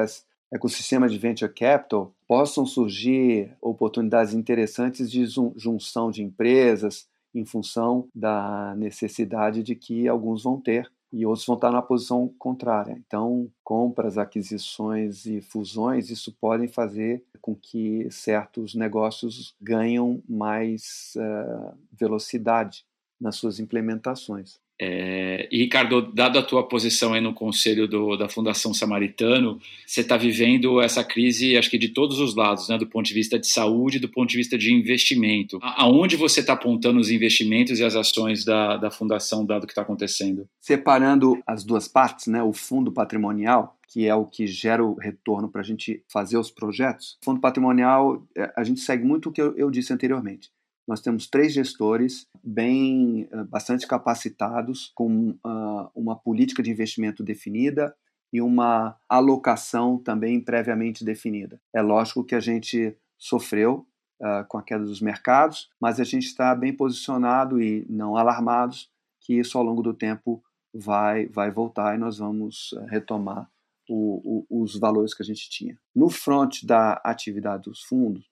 ecossistema 0.51 1.07
de 1.07 1.17
venture 1.17 1.51
capital 1.53 2.13
possam 2.27 2.65
surgir 2.65 3.55
oportunidades 3.61 4.33
interessantes 4.33 5.09
de 5.09 5.25
junção 5.55 6.11
de 6.11 6.23
empresas 6.23 7.07
em 7.33 7.45
função 7.45 8.07
da 8.13 8.75
necessidade 8.75 9.63
de 9.63 9.75
que 9.75 10.07
alguns 10.07 10.43
vão 10.43 10.59
ter 10.59 10.91
e 11.11 11.25
outros 11.25 11.45
vão 11.45 11.55
estar 11.55 11.71
na 11.71 11.81
posição 11.81 12.33
contrária. 12.39 12.97
Então, 13.05 13.49
compras, 13.63 14.17
aquisições 14.17 15.25
e 15.25 15.41
fusões, 15.41 16.09
isso 16.09 16.33
podem 16.39 16.67
fazer 16.67 17.23
com 17.41 17.53
que 17.53 18.07
certos 18.09 18.75
negócios 18.75 19.53
ganham 19.59 20.21
mais 20.27 21.13
uh, 21.17 21.77
velocidade 21.91 22.85
nas 23.19 23.35
suas 23.35 23.59
implementações. 23.59 24.59
É, 24.83 25.47
e, 25.51 25.59
Ricardo, 25.59 26.01
dado 26.11 26.39
a 26.39 26.41
tua 26.41 26.67
posição 26.67 27.13
aí 27.13 27.21
no 27.21 27.35
conselho 27.35 27.87
do, 27.87 28.17
da 28.17 28.27
Fundação 28.27 28.73
Samaritano, 28.73 29.61
você 29.85 30.01
está 30.01 30.17
vivendo 30.17 30.81
essa 30.81 31.03
crise, 31.03 31.55
acho 31.55 31.69
que 31.69 31.77
de 31.77 31.89
todos 31.89 32.19
os 32.19 32.35
lados, 32.35 32.67
né, 32.67 32.79
do 32.79 32.87
ponto 32.87 33.05
de 33.05 33.13
vista 33.13 33.37
de 33.37 33.45
saúde 33.45 33.99
do 33.99 34.09
ponto 34.09 34.31
de 34.31 34.37
vista 34.37 34.57
de 34.57 34.73
investimento. 34.73 35.59
Aonde 35.61 36.15
você 36.15 36.39
está 36.39 36.53
apontando 36.53 36.99
os 36.99 37.11
investimentos 37.11 37.77
e 37.77 37.83
as 37.83 37.95
ações 37.95 38.43
da, 38.43 38.75
da 38.77 38.89
Fundação, 38.89 39.45
dado 39.45 39.65
o 39.65 39.67
que 39.67 39.71
está 39.71 39.83
acontecendo? 39.83 40.49
Separando 40.59 41.39
as 41.45 41.63
duas 41.63 41.87
partes, 41.87 42.25
né, 42.25 42.41
o 42.41 42.51
fundo 42.51 42.91
patrimonial, 42.91 43.77
que 43.87 44.07
é 44.07 44.15
o 44.15 44.25
que 44.25 44.47
gera 44.47 44.83
o 44.83 44.95
retorno 44.95 45.47
para 45.47 45.61
a 45.61 45.63
gente 45.63 46.03
fazer 46.11 46.39
os 46.39 46.49
projetos. 46.49 47.19
Fundo 47.23 47.39
patrimonial, 47.39 48.25
é, 48.35 48.51
a 48.57 48.63
gente 48.63 48.79
segue 48.79 49.05
muito 49.05 49.29
o 49.29 49.31
que 49.31 49.43
eu, 49.43 49.55
eu 49.55 49.69
disse 49.69 49.93
anteriormente 49.93 50.49
nós 50.91 50.99
temos 50.99 51.25
três 51.25 51.53
gestores 51.53 52.27
bem 52.43 53.25
eh, 53.31 53.43
bastante 53.45 53.87
capacitados 53.87 54.91
com 54.93 55.29
uh, 55.29 55.89
uma 55.95 56.17
política 56.17 56.61
de 56.61 56.69
investimento 56.69 57.23
definida 57.23 57.95
e 58.33 58.41
uma 58.41 58.97
alocação 59.07 59.97
também 59.97 60.41
previamente 60.41 61.05
definida. 61.05 61.61
É 61.73 61.81
lógico 61.81 62.25
que 62.25 62.35
a 62.35 62.41
gente 62.41 62.93
sofreu 63.17 63.87
uh, 64.21 64.45
com 64.49 64.57
a 64.57 64.63
queda 64.63 64.83
dos 64.83 64.99
mercados, 64.99 65.69
mas 65.79 65.97
a 65.97 66.03
gente 66.03 66.25
está 66.25 66.53
bem 66.53 66.75
posicionado 66.75 67.61
e 67.61 67.85
não 67.89 68.17
alarmados 68.17 68.89
que 69.21 69.39
isso 69.39 69.57
ao 69.57 69.63
longo 69.63 69.81
do 69.81 69.93
tempo 69.93 70.43
vai 70.73 71.25
vai 71.27 71.51
voltar 71.51 71.95
e 71.95 71.99
nós 71.99 72.17
vamos 72.17 72.75
eh, 72.75 72.85
retomar 72.89 73.49
o, 73.87 74.45
o, 74.49 74.63
os 74.63 74.77
valores 74.77 75.13
que 75.13 75.23
a 75.23 75.25
gente 75.25 75.49
tinha. 75.49 75.79
No 75.95 76.09
front 76.09 76.65
da 76.65 76.99
atividade 77.05 77.63
dos 77.63 77.81
fundos, 77.81 78.25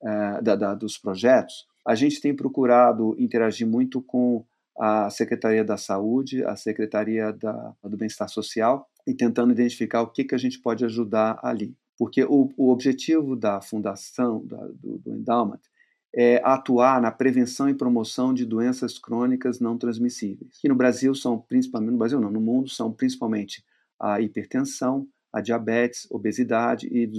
uh, 0.00 0.40
da, 0.40 0.54
da, 0.54 0.74
dos 0.76 0.96
projetos, 0.96 1.66
a 1.86 1.94
gente 1.94 2.20
tem 2.20 2.34
procurado 2.34 3.14
interagir 3.18 3.66
muito 3.66 4.00
com 4.00 4.44
a 4.78 5.08
Secretaria 5.10 5.64
da 5.64 5.76
Saúde, 5.76 6.44
a 6.44 6.56
Secretaria 6.56 7.32
da, 7.32 7.74
do 7.82 7.96
Bem-Estar 7.96 8.28
Social, 8.28 8.88
e 9.06 9.14
tentando 9.14 9.52
identificar 9.52 10.02
o 10.02 10.08
que, 10.08 10.24
que 10.24 10.34
a 10.34 10.38
gente 10.38 10.58
pode 10.58 10.84
ajudar 10.84 11.38
ali. 11.42 11.76
Porque 11.96 12.24
o, 12.24 12.50
o 12.56 12.70
objetivo 12.70 13.36
da 13.36 13.60
fundação, 13.60 14.44
da, 14.44 14.66
do, 14.66 14.98
do 14.98 15.12
Endowment, 15.12 15.60
é 16.16 16.40
atuar 16.44 17.00
na 17.00 17.10
prevenção 17.10 17.68
e 17.68 17.74
promoção 17.74 18.32
de 18.32 18.44
doenças 18.44 18.98
crônicas 18.98 19.60
não 19.60 19.76
transmissíveis. 19.76 20.58
Que 20.60 20.68
no 20.68 20.74
Brasil 20.74 21.14
são 21.14 21.38
principalmente, 21.38 21.92
no 21.92 21.98
Brasil 21.98 22.20
não, 22.20 22.30
no 22.30 22.40
mundo 22.40 22.68
são 22.70 22.92
principalmente 22.92 23.64
a 24.00 24.20
hipertensão, 24.20 25.08
a 25.34 25.40
diabetes, 25.40 26.06
obesidade 26.12 26.86
e 26.86 27.10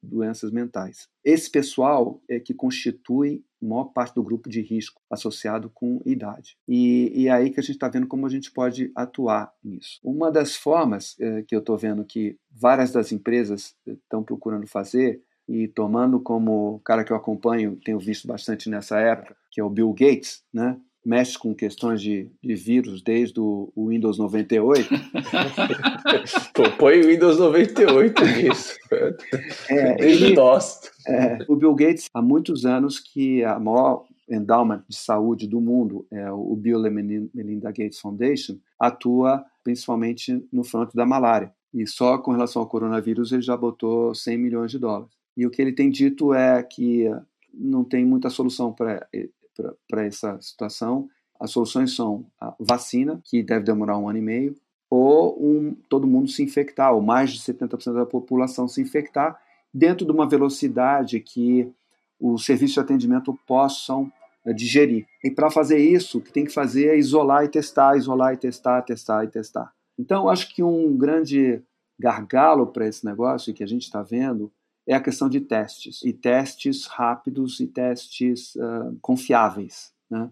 doenças 0.00 0.52
mentais. 0.52 1.08
Esse 1.24 1.50
pessoal 1.50 2.22
é 2.30 2.38
que 2.38 2.54
constitui 2.54 3.44
maior 3.60 3.86
parte 3.86 4.14
do 4.14 4.22
grupo 4.22 4.48
de 4.48 4.60
risco 4.60 5.00
associado 5.10 5.68
com 5.74 6.00
idade. 6.06 6.56
E, 6.68 7.10
e 7.14 7.26
é 7.26 7.32
aí 7.32 7.50
que 7.50 7.58
a 7.58 7.62
gente 7.62 7.74
está 7.74 7.88
vendo 7.88 8.06
como 8.06 8.26
a 8.26 8.30
gente 8.30 8.52
pode 8.52 8.92
atuar 8.94 9.52
nisso. 9.62 9.98
Uma 10.04 10.30
das 10.30 10.54
formas 10.54 11.16
é, 11.18 11.42
que 11.42 11.54
eu 11.54 11.58
estou 11.58 11.76
vendo 11.76 12.04
que 12.04 12.38
várias 12.48 12.92
das 12.92 13.10
empresas 13.10 13.74
estão 13.86 14.22
procurando 14.22 14.68
fazer 14.68 15.20
e 15.48 15.66
tomando 15.66 16.20
como 16.20 16.80
cara 16.84 17.02
que 17.02 17.12
eu 17.12 17.16
acompanho, 17.16 17.78
tenho 17.84 17.98
visto 17.98 18.28
bastante 18.28 18.70
nessa 18.70 18.98
época, 19.00 19.36
que 19.50 19.60
é 19.60 19.64
o 19.64 19.70
Bill 19.70 19.92
Gates, 19.92 20.44
né? 20.52 20.78
Mexe 21.04 21.38
com 21.38 21.54
questões 21.54 22.00
de, 22.00 22.30
de 22.42 22.54
vírus 22.54 23.02
desde 23.02 23.38
o, 23.38 23.70
o 23.74 23.88
Windows 23.88 24.18
98. 24.18 24.88
Pô, 26.54 26.62
põe 26.78 27.00
o 27.00 27.06
Windows 27.06 27.38
98 27.38 28.24
nisso. 28.24 28.76
É, 29.68 29.94
desde 29.96 30.24
ele, 30.24 30.34
DOS. 30.34 30.80
É, 31.06 31.38
o 31.48 31.56
Bill 31.56 31.74
Gates, 31.74 32.08
há 32.14 32.22
muitos 32.22 32.64
anos 32.64 32.98
que 32.98 33.44
a 33.44 33.58
maior 33.58 34.04
endowment 34.30 34.82
de 34.88 34.96
saúde 34.96 35.46
do 35.46 35.60
mundo, 35.60 36.06
é 36.10 36.30
o 36.32 36.56
Bill 36.56 36.80
Melinda 36.80 37.70
Gates 37.70 38.00
Foundation, 38.00 38.56
atua 38.78 39.44
principalmente 39.62 40.46
no 40.52 40.64
fronte 40.64 40.94
da 40.94 41.04
malária. 41.04 41.52
E 41.72 41.86
só 41.86 42.18
com 42.18 42.30
relação 42.30 42.62
ao 42.62 42.68
coronavírus 42.68 43.32
ele 43.32 43.42
já 43.42 43.56
botou 43.56 44.14
100 44.14 44.38
milhões 44.38 44.70
de 44.70 44.78
dólares. 44.78 45.12
E 45.36 45.46
o 45.46 45.50
que 45.50 45.60
ele 45.60 45.72
tem 45.72 45.90
dito 45.90 46.32
é 46.32 46.62
que 46.62 47.10
não 47.52 47.84
tem 47.84 48.04
muita 48.04 48.30
solução 48.30 48.72
para 48.72 49.06
para 49.88 50.04
essa 50.04 50.40
situação. 50.40 51.08
As 51.38 51.50
soluções 51.50 51.94
são 51.94 52.26
a 52.40 52.54
vacina, 52.58 53.20
que 53.24 53.42
deve 53.42 53.64
demorar 53.64 53.98
um 53.98 54.08
ano 54.08 54.18
e 54.18 54.22
meio, 54.22 54.56
ou 54.88 55.36
um, 55.42 55.74
todo 55.88 56.06
mundo 56.06 56.28
se 56.28 56.42
infectar, 56.42 56.92
ou 56.94 57.02
mais 57.02 57.32
de 57.32 57.40
70% 57.40 57.94
da 57.94 58.06
população 58.06 58.68
se 58.68 58.80
infectar, 58.80 59.40
dentro 59.72 60.06
de 60.06 60.12
uma 60.12 60.28
velocidade 60.28 61.18
que 61.20 61.68
os 62.20 62.44
serviços 62.44 62.74
de 62.74 62.80
atendimento 62.80 63.36
possam 63.46 64.10
né, 64.44 64.52
digerir. 64.52 65.06
E 65.22 65.30
para 65.30 65.50
fazer 65.50 65.78
isso, 65.78 66.18
o 66.18 66.20
que 66.20 66.32
tem 66.32 66.44
que 66.44 66.52
fazer 66.52 66.88
é 66.88 66.98
isolar 66.98 67.44
e 67.44 67.48
testar, 67.48 67.96
isolar 67.96 68.34
e 68.34 68.36
testar, 68.36 68.82
testar 68.82 69.24
e 69.24 69.28
testar. 69.28 69.72
Então, 69.98 70.28
acho 70.28 70.54
que 70.54 70.62
um 70.62 70.96
grande 70.96 71.60
gargalo 71.98 72.66
para 72.66 72.86
esse 72.86 73.04
negócio, 73.04 73.54
que 73.54 73.64
a 73.64 73.66
gente 73.66 73.82
está 73.82 74.02
vendo, 74.02 74.50
é 74.86 74.94
a 74.94 75.00
questão 75.00 75.28
de 75.28 75.40
testes, 75.40 76.02
e 76.02 76.12
testes 76.12 76.86
rápidos 76.86 77.60
e 77.60 77.66
testes 77.66 78.54
uh, 78.56 78.96
confiáveis. 79.00 79.92
Né? 80.10 80.30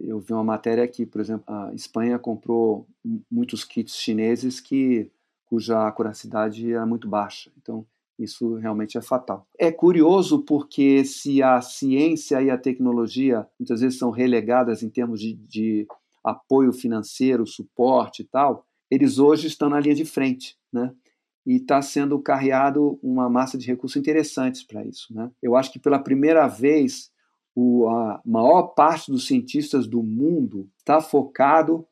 Eu 0.00 0.20
vi 0.20 0.32
uma 0.32 0.44
matéria 0.44 0.84
aqui, 0.84 1.04
por 1.04 1.20
exemplo, 1.20 1.44
a 1.52 1.72
Espanha 1.74 2.18
comprou 2.18 2.86
muitos 3.30 3.64
kits 3.64 3.96
chineses 3.96 4.60
que 4.60 5.10
cuja 5.46 5.86
acuracidade 5.86 6.72
era 6.72 6.86
muito 6.86 7.08
baixa. 7.08 7.50
Então, 7.56 7.86
isso 8.18 8.54
realmente 8.54 8.96
é 8.96 9.02
fatal. 9.02 9.46
É 9.58 9.70
curioso 9.70 10.42
porque 10.42 11.04
se 11.04 11.42
a 11.42 11.60
ciência 11.60 12.40
e 12.42 12.50
a 12.50 12.56
tecnologia 12.56 13.46
muitas 13.58 13.80
vezes 13.80 13.98
são 13.98 14.10
relegadas 14.10 14.82
em 14.82 14.88
termos 14.88 15.20
de, 15.20 15.34
de 15.34 15.86
apoio 16.24 16.72
financeiro, 16.72 17.46
suporte 17.46 18.22
e 18.22 18.24
tal, 18.24 18.66
eles 18.90 19.18
hoje 19.18 19.46
estão 19.46 19.68
na 19.68 19.80
linha 19.80 19.94
de 19.94 20.04
frente, 20.04 20.56
né? 20.72 20.92
E 21.46 21.56
está 21.56 21.80
sendo 21.80 22.18
carreado 22.18 22.98
uma 23.00 23.30
massa 23.30 23.56
de 23.56 23.66
recursos 23.66 23.96
interessantes 23.96 24.64
para 24.64 24.84
isso. 24.84 25.14
Né? 25.14 25.30
Eu 25.40 25.54
acho 25.54 25.72
que 25.72 25.78
pela 25.78 25.98
primeira 25.98 26.48
vez 26.48 27.12
o, 27.54 27.88
a 27.88 28.20
maior 28.24 28.74
parte 28.74 29.10
dos 29.10 29.26
cientistas 29.26 29.86
do 29.86 30.02
mundo 30.02 30.68
está 30.78 31.00
focado 31.00 31.86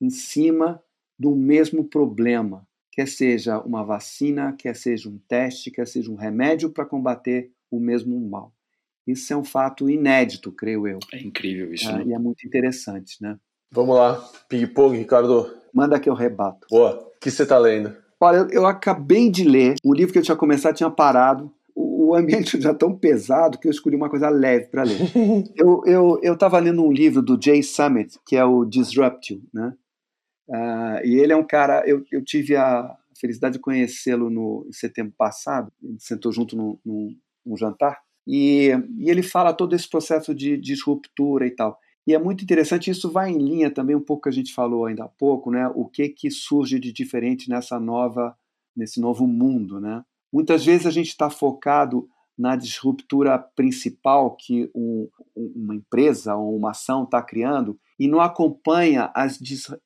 em 0.00 0.08
cima 0.08 0.82
do 1.18 1.34
mesmo 1.34 1.84
problema, 1.84 2.66
quer 2.92 3.06
seja 3.06 3.58
uma 3.60 3.84
vacina, 3.84 4.54
quer 4.54 4.74
seja 4.74 5.10
um 5.10 5.18
teste, 5.28 5.70
quer 5.70 5.86
seja 5.86 6.10
um 6.10 6.14
remédio 6.14 6.70
para 6.70 6.86
combater 6.86 7.52
o 7.70 7.78
mesmo 7.78 8.18
mal. 8.18 8.54
Isso 9.06 9.32
é 9.32 9.36
um 9.36 9.44
fato 9.44 9.90
inédito, 9.90 10.52
creio 10.52 10.86
eu. 10.86 10.98
É 11.12 11.20
incrível 11.20 11.74
isso. 11.74 11.88
É, 11.90 11.98
né? 11.98 12.04
E 12.06 12.12
é 12.14 12.18
muito 12.18 12.46
interessante, 12.46 13.20
né? 13.20 13.38
Vamos 13.70 13.96
lá, 13.96 14.16
ping-pong, 14.48 14.96
Ricardo. 14.96 15.54
Manda 15.74 16.00
que 16.00 16.08
eu 16.08 16.14
rebato. 16.14 16.66
Boa. 16.70 17.08
O 17.14 17.20
que 17.20 17.30
você 17.30 17.42
está 17.42 17.58
lendo? 17.58 17.94
Olha, 18.22 18.46
eu, 18.52 18.66
acabei 18.66 19.30
de 19.30 19.44
ler, 19.44 19.76
o 19.82 19.94
livro 19.94 20.12
que 20.12 20.18
eu 20.18 20.22
tinha 20.22 20.36
começado 20.36 20.76
tinha 20.76 20.90
parado, 20.90 21.50
o 21.74 22.14
ambiente 22.14 22.60
já 22.60 22.74
tão 22.74 22.94
pesado 22.94 23.58
que 23.58 23.66
eu 23.66 23.70
escolhi 23.70 23.96
uma 23.96 24.10
coisa 24.10 24.28
leve 24.28 24.66
para 24.66 24.82
ler. 24.82 24.98
eu 25.56 26.20
estava 26.34 26.58
eu, 26.58 26.60
eu 26.60 26.64
lendo 26.64 26.84
um 26.84 26.92
livro 26.92 27.22
do 27.22 27.40
Jay 27.42 27.62
Summit, 27.62 28.18
que 28.26 28.36
é 28.36 28.44
o 28.44 28.64
Disrupt 28.64 29.32
You, 29.32 29.42
né? 29.54 29.74
Uh, 30.48 31.06
e 31.06 31.14
ele 31.14 31.32
é 31.32 31.36
um 31.36 31.46
cara, 31.46 31.82
eu, 31.86 32.04
eu 32.10 32.22
tive 32.24 32.56
a 32.56 32.94
felicidade 33.18 33.54
de 33.54 33.60
conhecê-lo 33.60 34.28
no 34.28 34.66
em 34.68 34.72
setembro 34.72 35.14
passado, 35.16 35.72
ele 35.82 35.96
sentou 36.00 36.32
junto 36.32 36.56
num, 36.56 36.78
num, 36.84 37.16
num 37.46 37.56
jantar, 37.56 38.00
e, 38.26 38.70
e, 38.98 39.10
ele 39.10 39.22
fala 39.22 39.54
todo 39.54 39.74
esse 39.74 39.88
processo 39.88 40.34
de, 40.34 40.56
de 40.56 40.74
disruptura 40.74 41.46
e 41.46 41.50
tal. 41.50 41.78
E 42.10 42.14
é 42.14 42.18
muito 42.18 42.42
interessante, 42.42 42.90
isso 42.90 43.08
vai 43.08 43.30
em 43.30 43.38
linha 43.38 43.70
também 43.70 43.94
um 43.94 44.00
pouco 44.00 44.24
que 44.24 44.28
a 44.28 44.32
gente 44.32 44.52
falou 44.52 44.84
ainda 44.84 45.04
há 45.04 45.08
pouco, 45.08 45.48
né? 45.48 45.70
O 45.76 45.84
que 45.86 46.08
que 46.08 46.28
surge 46.28 46.80
de 46.80 46.92
diferente 46.92 47.48
nessa 47.48 47.78
nova, 47.78 48.36
nesse 48.76 49.00
novo 49.00 49.28
mundo, 49.28 49.80
né? 49.80 50.02
Muitas 50.32 50.64
vezes 50.66 50.88
a 50.88 50.90
gente 50.90 51.10
está 51.10 51.30
focado 51.30 52.08
na 52.36 52.56
disruptura 52.56 53.38
principal 53.38 54.34
que 54.34 54.68
um, 54.74 55.08
uma 55.36 55.72
empresa 55.72 56.34
ou 56.34 56.56
uma 56.56 56.72
ação 56.72 57.04
está 57.04 57.22
criando 57.22 57.78
e 57.96 58.08
não 58.08 58.20
acompanha 58.20 59.12
as 59.14 59.38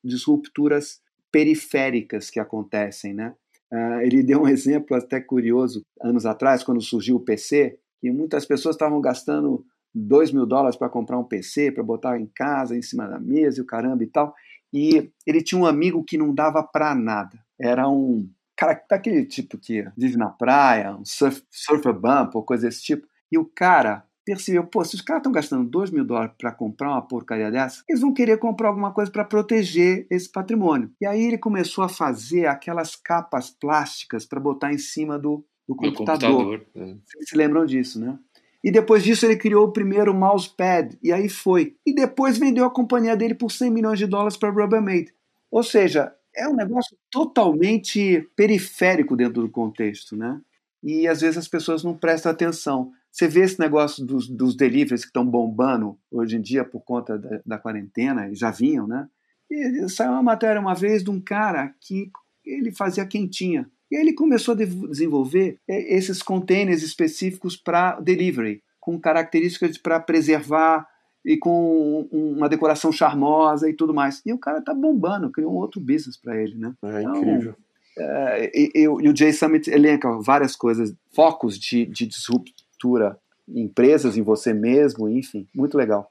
disrupturas 0.03 1.03
periféricas 1.31 2.31
que 2.31 2.41
acontecem, 2.41 3.13
né? 3.13 3.35
Uh, 3.71 4.01
ele 4.01 4.23
deu 4.23 4.45
um 4.45 4.49
exemplo 4.49 4.97
até 4.97 5.21
curioso 5.21 5.83
anos 6.01 6.25
atrás, 6.25 6.65
quando 6.65 6.81
surgiu 6.81 7.17
o 7.17 7.21
PC, 7.21 7.79
que 8.01 8.11
muitas 8.11 8.47
pessoas 8.47 8.77
estavam 8.77 8.99
gastando 9.03 9.63
2 9.95 10.33
mil 10.33 10.47
dólares 10.47 10.77
para 10.77 10.89
comprar 10.89 11.19
um 11.19 11.25
PC, 11.25 11.71
para 11.71 11.83
botar 11.83 12.19
em 12.19 12.27
casa, 12.27 12.77
em 12.77 12.83
cima 12.83 13.07
da 13.07 13.19
mesa 13.19 13.59
e 13.59 13.63
o 13.63 13.67
caramba 13.67 14.03
e 14.03 14.07
tal. 14.07 14.35
E 14.73 15.11
ele 15.27 15.43
tinha 15.43 15.61
um 15.61 15.67
amigo 15.67 16.03
que 16.03 16.19
não 16.19 16.35
dava 16.35 16.63
para 16.63 16.95
nada. 16.95 17.39
Era 17.61 17.89
um 17.89 18.29
cara 18.57 18.81
daquele 18.89 19.25
tipo 19.25 19.57
que 19.59 19.87
vive 19.97 20.17
na 20.17 20.31
praia, 20.31 20.97
um 20.97 21.05
surf, 21.05 21.43
surfer 21.51 21.93
bump 21.93 22.35
ou 22.35 22.43
coisa 22.43 22.67
desse 22.67 22.83
tipo. 22.83 23.07
E 23.31 23.39
o 23.39 23.45
cara 23.45 24.05
percebeu, 24.25 24.65
pô, 24.65 24.85
se 24.85 24.95
os 24.95 25.01
caras 25.01 25.21
estão 25.21 25.33
gastando 25.33 25.69
2 25.69 25.91
mil 25.91 26.05
dólares 26.05 26.33
para 26.39 26.51
comprar 26.51 26.91
uma 26.91 27.03
porcaria 27.03 27.51
dessa, 27.51 27.85
eles 27.89 28.01
vão 28.01 28.13
querer 28.13 28.39
comprar 28.39 28.69
alguma 28.69 28.93
coisa 28.93 29.11
para 29.11 29.25
proteger 29.25 30.07
esse 30.11 30.31
patrimônio. 30.31 30.91
E 31.01 31.07
aí 31.07 31.23
ele 31.23 31.39
começou 31.39 31.85
a 31.85 31.89
fazer 31.89 32.47
aquelas 32.47 32.97
capas 32.97 33.51
plásticas 33.51 34.25
para 34.25 34.41
botar 34.41 34.73
em 34.73 34.79
cima 34.79 35.19
do, 35.19 35.45
do 35.69 35.77
computador. 35.77 36.61
computador. 36.61 36.67
É. 36.75 36.97
Vocês 37.05 37.29
se 37.29 37.37
lembram 37.37 37.67
disso, 37.67 38.01
né? 38.01 38.19
E 38.65 38.71
depois 38.71 39.05
disso 39.05 39.27
ele 39.27 39.37
criou 39.37 39.67
o 39.67 39.73
primeiro 39.73 40.15
mousepad, 40.15 40.99
e 41.03 41.13
aí 41.13 41.29
foi. 41.29 41.77
E 41.85 41.95
depois 41.95 42.39
vendeu 42.39 42.65
a 42.65 42.71
companhia 42.71 43.15
dele 43.15 43.35
por 43.35 43.53
100 43.53 43.71
milhões 43.71 43.99
de 43.99 44.07
dólares 44.07 44.39
para 44.39 44.49
a 44.49 44.53
Rubbermaid. 44.53 45.13
Ou 45.51 45.63
seja, 45.63 46.15
é 46.35 46.49
um 46.49 46.57
negócio 46.57 46.97
totalmente 47.11 48.27
periférico 48.35 49.15
dentro 49.15 49.43
do 49.43 49.51
contexto, 49.51 50.17
né? 50.17 50.41
E 50.83 51.07
às 51.07 51.21
vezes 51.21 51.37
as 51.37 51.47
pessoas 51.47 51.85
não 51.85 51.95
prestam 51.95 52.33
atenção. 52.33 52.91
Você 53.13 53.29
vê 53.29 53.41
esse 53.41 53.61
negócio 53.61 54.03
dos, 54.03 54.29
dos 54.29 54.57
deliveries 54.57 55.03
que 55.03 55.11
estão 55.11 55.27
bombando 55.27 55.99
hoje 56.11 56.37
em 56.37 56.41
dia 56.41 56.65
por 56.65 56.81
conta 56.81 57.19
da, 57.19 57.41
da 57.45 57.59
quarentena, 57.59 58.31
e 58.31 58.35
já 58.35 58.51
vinham, 58.51 58.87
né? 58.87 59.07
E 59.51 59.87
saiu 59.91 60.13
uma 60.13 60.23
matéria 60.23 60.59
uma 60.59 60.75
vez 60.75 61.05
de 61.05 61.11
um 61.11 61.21
cara 61.21 61.75
que 61.83 62.11
ele 62.43 62.73
fazia 62.73 63.05
quentinha. 63.05 63.71
E 63.95 63.97
aí 63.97 64.03
ele 64.03 64.13
começou 64.13 64.55
a 64.55 64.57
desenvolver 64.57 65.57
é, 65.69 65.95
esses 65.95 66.21
containers 66.21 66.83
específicos 66.83 67.57
para 67.57 68.01
delivery, 68.01 68.61
com 68.81 68.99
características 68.99 69.79
para 69.79 70.01
preservar 70.01 70.85
e 71.25 71.37
com 71.37 72.09
uma 72.11 72.49
decoração 72.49 72.91
charmosa 72.91 73.71
e 73.71 73.73
tudo 73.73 73.95
mais. 73.95 74.21
E 74.27 74.33
o 74.33 74.39
cara 74.39 74.61
tá 74.61 74.75
bombando, 74.75 75.31
criou 75.31 75.53
um 75.53 75.59
outro 75.59 75.81
business 75.81 76.17
para 76.17 76.37
ele, 76.37 76.57
né? 76.57 76.75
É 76.83 77.03
então, 77.03 77.17
incrível. 77.19 77.55
É, 77.97 78.51
e, 78.53 78.73
e, 78.75 78.81
e, 78.83 78.89
o 78.89 79.17
Jay 79.17 79.33
Summit 79.33 79.71
elenca 79.71 80.11
várias 80.21 80.57
coisas, 80.57 80.93
focos 81.15 81.57
de, 81.57 81.87
de 81.87 82.05
disruptura 82.05 83.17
em 83.49 83.61
empresas, 83.61 84.17
em 84.17 84.23
você 84.23 84.53
mesmo, 84.53 85.09
enfim, 85.09 85.47
muito 85.55 85.79
legal. 85.79 86.09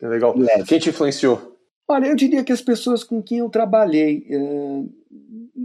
É 0.00 0.08
legal. 0.08 0.36
Leve. 0.36 0.64
Quem 0.64 0.80
te 0.80 0.88
influenciou? 0.88 1.56
Olha, 1.86 2.06
eu 2.06 2.16
diria 2.16 2.42
que 2.42 2.52
as 2.52 2.60
pessoas 2.60 3.04
com 3.04 3.22
quem 3.22 3.38
eu 3.38 3.48
trabalhei, 3.48 4.26
é, 4.28 4.82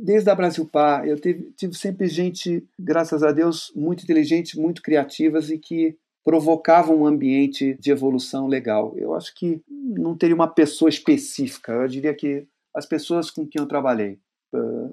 desde 0.05 0.29
a 0.29 0.35
Brasil 0.35 0.65
Par, 0.65 1.07
eu 1.07 1.19
tive, 1.19 1.51
tive 1.57 1.73
sempre 1.73 2.07
gente, 2.07 2.63
graças 2.79 3.23
a 3.23 3.31
Deus, 3.31 3.71
muito 3.75 4.03
inteligente, 4.03 4.59
muito 4.59 4.81
criativas 4.81 5.49
e 5.49 5.57
que 5.57 5.97
provocavam 6.23 7.01
um 7.01 7.05
ambiente 7.05 7.75
de 7.79 7.91
evolução 7.91 8.47
legal. 8.47 8.93
Eu 8.97 9.15
acho 9.15 9.33
que 9.33 9.61
não 9.67 10.15
teria 10.15 10.35
uma 10.35 10.47
pessoa 10.47 10.89
específica, 10.89 11.71
eu 11.73 11.87
diria 11.87 12.13
que 12.13 12.47
as 12.75 12.85
pessoas 12.85 13.31
com 13.31 13.47
quem 13.47 13.61
eu 13.61 13.67
trabalhei, 13.67 14.19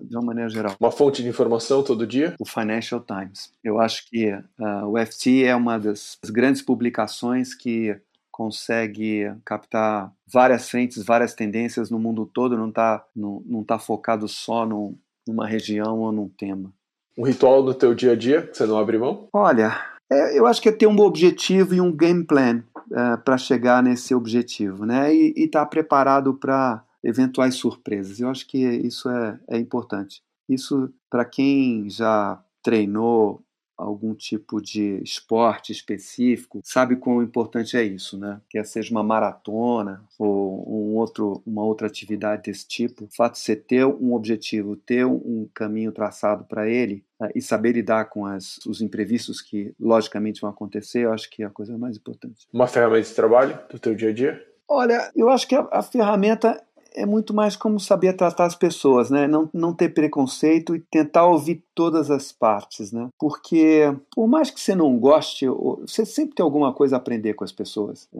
de 0.02 0.16
uma 0.16 0.24
maneira 0.24 0.48
geral. 0.48 0.76
Uma 0.80 0.90
fonte 0.90 1.22
de 1.22 1.28
informação 1.28 1.82
todo 1.82 2.06
dia? 2.06 2.34
O 2.38 2.44
Financial 2.44 3.00
Times. 3.00 3.52
Eu 3.62 3.80
acho 3.80 4.08
que 4.08 4.32
uh, 4.32 4.86
o 4.86 4.98
FT 4.98 5.44
é 5.44 5.54
uma 5.54 5.78
das 5.78 6.18
grandes 6.30 6.62
publicações 6.62 7.54
que 7.54 7.96
consegue 8.32 9.30
captar 9.44 10.10
várias 10.26 10.68
frentes, 10.68 11.04
várias 11.04 11.34
tendências 11.34 11.90
no 11.90 11.98
mundo 11.98 12.24
todo, 12.24 12.56
não 12.56 12.70
está 12.70 13.04
não, 13.14 13.42
não 13.46 13.62
tá 13.62 13.78
focado 13.78 14.26
só 14.26 14.66
no, 14.66 14.98
numa 15.28 15.46
região 15.46 16.00
ou 16.00 16.10
num 16.10 16.28
tema. 16.28 16.72
Um 17.16 17.24
ritual 17.24 17.62
do 17.62 17.74
teu 17.74 17.94
dia 17.94 18.12
a 18.12 18.16
dia 18.16 18.42
que 18.42 18.56
você 18.56 18.64
não 18.64 18.78
abre 18.78 18.98
mão? 18.98 19.28
Olha, 19.32 19.78
é, 20.10 20.38
eu 20.38 20.46
acho 20.46 20.62
que 20.62 20.68
é 20.68 20.72
ter 20.72 20.86
um 20.86 20.98
objetivo 21.00 21.74
e 21.74 21.80
um 21.80 21.94
game 21.94 22.24
plan 22.24 22.62
é, 22.90 23.16
para 23.18 23.36
chegar 23.36 23.82
nesse 23.82 24.14
objetivo, 24.14 24.86
né? 24.86 25.14
E 25.14 25.34
estar 25.36 25.60
tá 25.60 25.66
preparado 25.66 26.34
para 26.34 26.82
eventuais 27.04 27.54
surpresas. 27.54 28.18
Eu 28.18 28.28
acho 28.28 28.46
que 28.46 28.58
isso 28.58 29.10
é, 29.10 29.38
é 29.50 29.58
importante. 29.58 30.22
Isso, 30.48 30.90
para 31.10 31.24
quem 31.24 31.88
já 31.88 32.42
treinou 32.62 33.42
algum 33.76 34.14
tipo 34.14 34.60
de 34.60 35.00
esporte 35.02 35.72
específico, 35.72 36.60
sabe 36.64 36.96
quão 36.96 37.22
importante 37.22 37.76
é 37.76 37.82
isso, 37.82 38.18
né? 38.18 38.40
Quer 38.48 38.64
seja 38.64 38.90
uma 38.90 39.02
maratona 39.02 40.04
ou 40.18 40.64
um 40.68 40.96
outro, 40.96 41.42
uma 41.46 41.64
outra 41.64 41.86
atividade 41.86 42.42
desse 42.42 42.66
tipo, 42.66 43.04
o 43.04 43.08
fato 43.08 43.34
de 43.34 43.40
você 43.40 43.56
ter 43.56 43.84
um 43.84 44.14
objetivo, 44.14 44.76
ter 44.76 45.04
um 45.06 45.48
caminho 45.54 45.92
traçado 45.92 46.44
para 46.44 46.68
ele 46.68 47.04
né, 47.18 47.30
e 47.34 47.40
saber 47.40 47.72
lidar 47.72 48.06
com 48.06 48.26
as, 48.26 48.58
os 48.66 48.80
imprevistos 48.80 49.40
que 49.40 49.74
logicamente 49.78 50.40
vão 50.40 50.50
acontecer, 50.50 51.04
eu 51.04 51.12
acho 51.12 51.28
que 51.30 51.42
é 51.42 51.46
a 51.46 51.50
coisa 51.50 51.76
mais 51.76 51.96
importante. 51.96 52.46
Uma 52.52 52.66
ferramenta 52.66 53.08
de 53.08 53.14
trabalho 53.14 53.58
do 53.70 53.78
teu 53.78 53.94
dia 53.94 54.10
a 54.10 54.12
dia? 54.12 54.52
Olha, 54.68 55.10
eu 55.14 55.28
acho 55.28 55.46
que 55.46 55.54
a, 55.54 55.68
a 55.70 55.82
ferramenta 55.82 56.62
é 56.94 57.06
muito 57.06 57.34
mais 57.34 57.56
como 57.56 57.78
saber 57.78 58.14
tratar 58.14 58.46
as 58.46 58.54
pessoas, 58.54 59.10
né? 59.10 59.26
Não, 59.26 59.48
não 59.52 59.74
ter 59.74 59.90
preconceito 59.90 60.74
e 60.74 60.80
tentar 60.80 61.26
ouvir 61.26 61.62
todas 61.74 62.10
as 62.10 62.32
partes, 62.32 62.92
né? 62.92 63.08
Porque 63.18 63.94
por 64.14 64.26
mais 64.26 64.50
que 64.50 64.60
você 64.60 64.74
não 64.74 64.98
goste, 64.98 65.46
você 65.46 66.04
sempre 66.04 66.34
tem 66.34 66.44
alguma 66.44 66.72
coisa 66.72 66.96
a 66.96 66.98
aprender 66.98 67.34
com 67.34 67.44
as 67.44 67.52
pessoas, 67.52 68.08
é, 68.14 68.18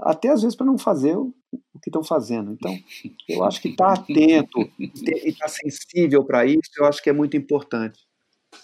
até 0.00 0.28
às 0.28 0.42
vezes 0.42 0.56
para 0.56 0.66
não 0.66 0.78
fazer 0.78 1.16
o, 1.16 1.32
o 1.74 1.78
que 1.80 1.88
estão 1.88 2.02
fazendo. 2.02 2.52
Então, 2.52 2.74
eu 3.28 3.44
acho 3.44 3.60
que 3.60 3.68
estar 3.68 3.96
tá 3.96 4.00
atento 4.00 4.60
e 4.78 5.28
estar 5.28 5.46
tá 5.46 5.48
sensível 5.48 6.24
para 6.24 6.44
isso, 6.46 6.70
eu 6.78 6.86
acho 6.86 7.02
que 7.02 7.10
é 7.10 7.12
muito 7.12 7.36
importante. 7.36 8.00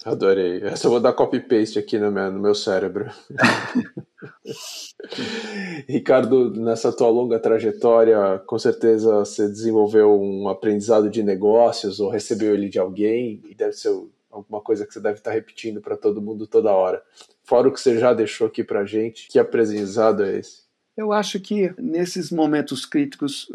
Adorei. 0.05 0.61
Essa 0.63 0.87
eu 0.87 0.91
vou 0.91 0.99
dar 0.99 1.13
copy-paste 1.13 1.77
aqui 1.77 1.99
no 1.99 2.11
meu, 2.11 2.31
no 2.31 2.39
meu 2.39 2.55
cérebro. 2.55 3.11
Ricardo, 5.87 6.51
nessa 6.51 6.95
tua 6.95 7.09
longa 7.09 7.39
trajetória, 7.39 8.39
com 8.45 8.57
certeza 8.57 9.19
você 9.19 9.47
desenvolveu 9.47 10.19
um 10.19 10.47
aprendizado 10.47 11.09
de 11.09 11.21
negócios 11.21 11.99
ou 11.99 12.09
recebeu 12.09 12.53
ele 12.53 12.69
de 12.69 12.79
alguém 12.79 13.41
e 13.49 13.53
deve 13.53 13.73
ser 13.73 13.89
alguma 14.31 14.61
coisa 14.61 14.85
que 14.85 14.93
você 14.93 15.01
deve 15.01 15.17
estar 15.17 15.31
repetindo 15.31 15.81
para 15.81 15.97
todo 15.97 16.21
mundo 16.21 16.47
toda 16.47 16.71
hora. 16.71 17.03
Fora 17.43 17.67
o 17.67 17.73
que 17.73 17.81
você 17.81 17.97
já 17.97 18.13
deixou 18.13 18.47
aqui 18.47 18.63
para 18.63 18.85
gente, 18.85 19.27
que 19.27 19.39
aprendizado 19.39 20.23
é 20.23 20.37
esse? 20.37 20.63
Eu 20.95 21.11
acho 21.11 21.39
que 21.39 21.73
nesses 21.77 22.31
momentos 22.31 22.85
críticos 22.85 23.49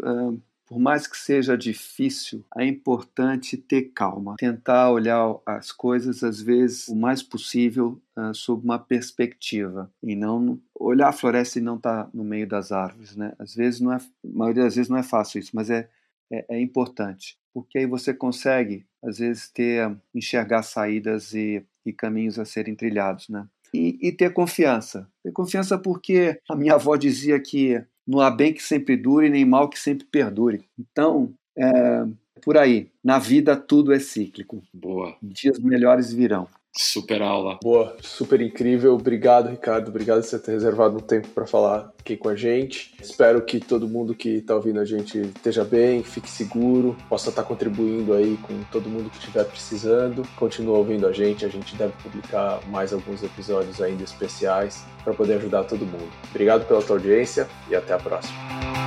por 0.75 0.81
mais 0.81 1.07
que 1.07 1.15
seja 1.15 1.57
difícil, 1.57 2.43
é 2.57 2.65
importante 2.65 3.55
ter 3.55 3.93
calma, 3.95 4.35
tentar 4.37 4.91
olhar 4.91 5.37
as 5.45 5.71
coisas, 5.71 6.21
às 6.21 6.41
vezes, 6.41 6.89
o 6.89 6.95
mais 6.97 7.23
possível 7.23 8.01
uh, 8.17 8.35
sob 8.35 8.61
uma 8.61 8.77
perspectiva 8.77 9.89
e 10.03 10.17
não 10.17 10.59
olhar 10.77 11.07
a 11.07 11.13
floresta 11.13 11.59
e 11.59 11.61
não 11.61 11.77
estar 11.77 12.03
tá 12.03 12.09
no 12.13 12.25
meio 12.25 12.45
das 12.45 12.73
árvores, 12.73 13.15
né? 13.15 13.31
Às 13.39 13.55
vezes 13.55 13.79
não 13.79 13.93
é, 13.93 13.95
a 13.95 14.01
maioria 14.21 14.63
das 14.63 14.75
vezes 14.75 14.89
não 14.89 14.97
é 14.97 15.03
fácil 15.03 15.39
isso, 15.39 15.51
mas 15.53 15.69
é, 15.69 15.87
é, 16.29 16.45
é 16.49 16.59
importante, 16.59 17.37
porque 17.53 17.77
aí 17.77 17.85
você 17.85 18.13
consegue, 18.13 18.85
às 19.01 19.19
vezes, 19.19 19.49
ter 19.49 19.95
enxergar 20.13 20.61
saídas 20.61 21.33
e, 21.33 21.63
e 21.85 21.93
caminhos 21.93 22.37
a 22.37 22.43
serem 22.43 22.75
trilhados, 22.75 23.29
né? 23.29 23.47
E, 23.73 23.97
e, 24.01 24.11
ter 24.11 24.33
confiança. 24.33 25.07
Ter 25.23 25.31
confiança 25.31 25.77
porque 25.77 26.37
a 26.49 26.55
minha 26.55 26.73
avó 26.73 26.97
dizia 26.97 27.39
que 27.39 27.81
não 28.07 28.21
há 28.21 28.29
bem 28.29 28.53
que 28.53 28.61
sempre 28.61 28.95
dure, 28.95 29.29
nem 29.29 29.45
mal 29.45 29.69
que 29.69 29.79
sempre 29.79 30.05
perdure. 30.05 30.63
Então, 30.77 31.33
é, 31.57 32.05
por 32.43 32.57
aí. 32.57 32.89
Na 33.03 33.19
vida 33.19 33.55
tudo 33.55 33.93
é 33.93 33.99
cíclico. 33.99 34.61
Boa. 34.73 35.15
Dias 35.21 35.59
melhores 35.59 36.13
virão. 36.13 36.47
Super 36.77 37.21
aula. 37.21 37.57
Boa, 37.63 37.95
super 38.01 38.41
incrível. 38.41 38.95
Obrigado, 38.95 39.49
Ricardo. 39.49 39.87
Obrigado 39.87 40.21
por 40.21 40.27
você 40.27 40.37
ter 40.37 40.51
reservado 40.51 40.97
um 40.97 40.99
tempo 40.99 41.29
para 41.29 41.47
falar 41.47 41.93
aqui 41.97 42.17
com 42.17 42.27
a 42.27 42.35
gente. 42.35 42.93
Espero 43.01 43.41
que 43.41 43.61
todo 43.61 43.87
mundo 43.87 44.13
que 44.13 44.37
está 44.37 44.55
ouvindo 44.55 44.79
a 44.79 44.85
gente 44.85 45.19
esteja 45.19 45.63
bem, 45.63 46.03
fique 46.03 46.29
seguro, 46.29 46.97
possa 47.07 47.29
estar 47.29 47.43
tá 47.43 47.47
contribuindo 47.47 48.13
aí 48.13 48.37
com 48.43 48.61
todo 48.71 48.89
mundo 48.89 49.09
que 49.09 49.17
estiver 49.17 49.45
precisando. 49.45 50.27
Continua 50.35 50.77
ouvindo 50.77 51.07
a 51.07 51.13
gente, 51.13 51.45
a 51.45 51.49
gente 51.49 51.75
deve 51.75 51.93
publicar 52.03 52.59
mais 52.67 52.91
alguns 52.91 53.23
episódios 53.23 53.81
ainda 53.81 54.03
especiais 54.03 54.83
para 55.03 55.13
poder 55.13 55.35
ajudar 55.35 55.63
todo 55.63 55.85
mundo. 55.85 56.11
Obrigado 56.29 56.67
pela 56.67 56.81
tua 56.81 56.97
audiência 56.97 57.47
e 57.69 57.75
até 57.75 57.93
a 57.93 57.97
próxima. 57.97 58.84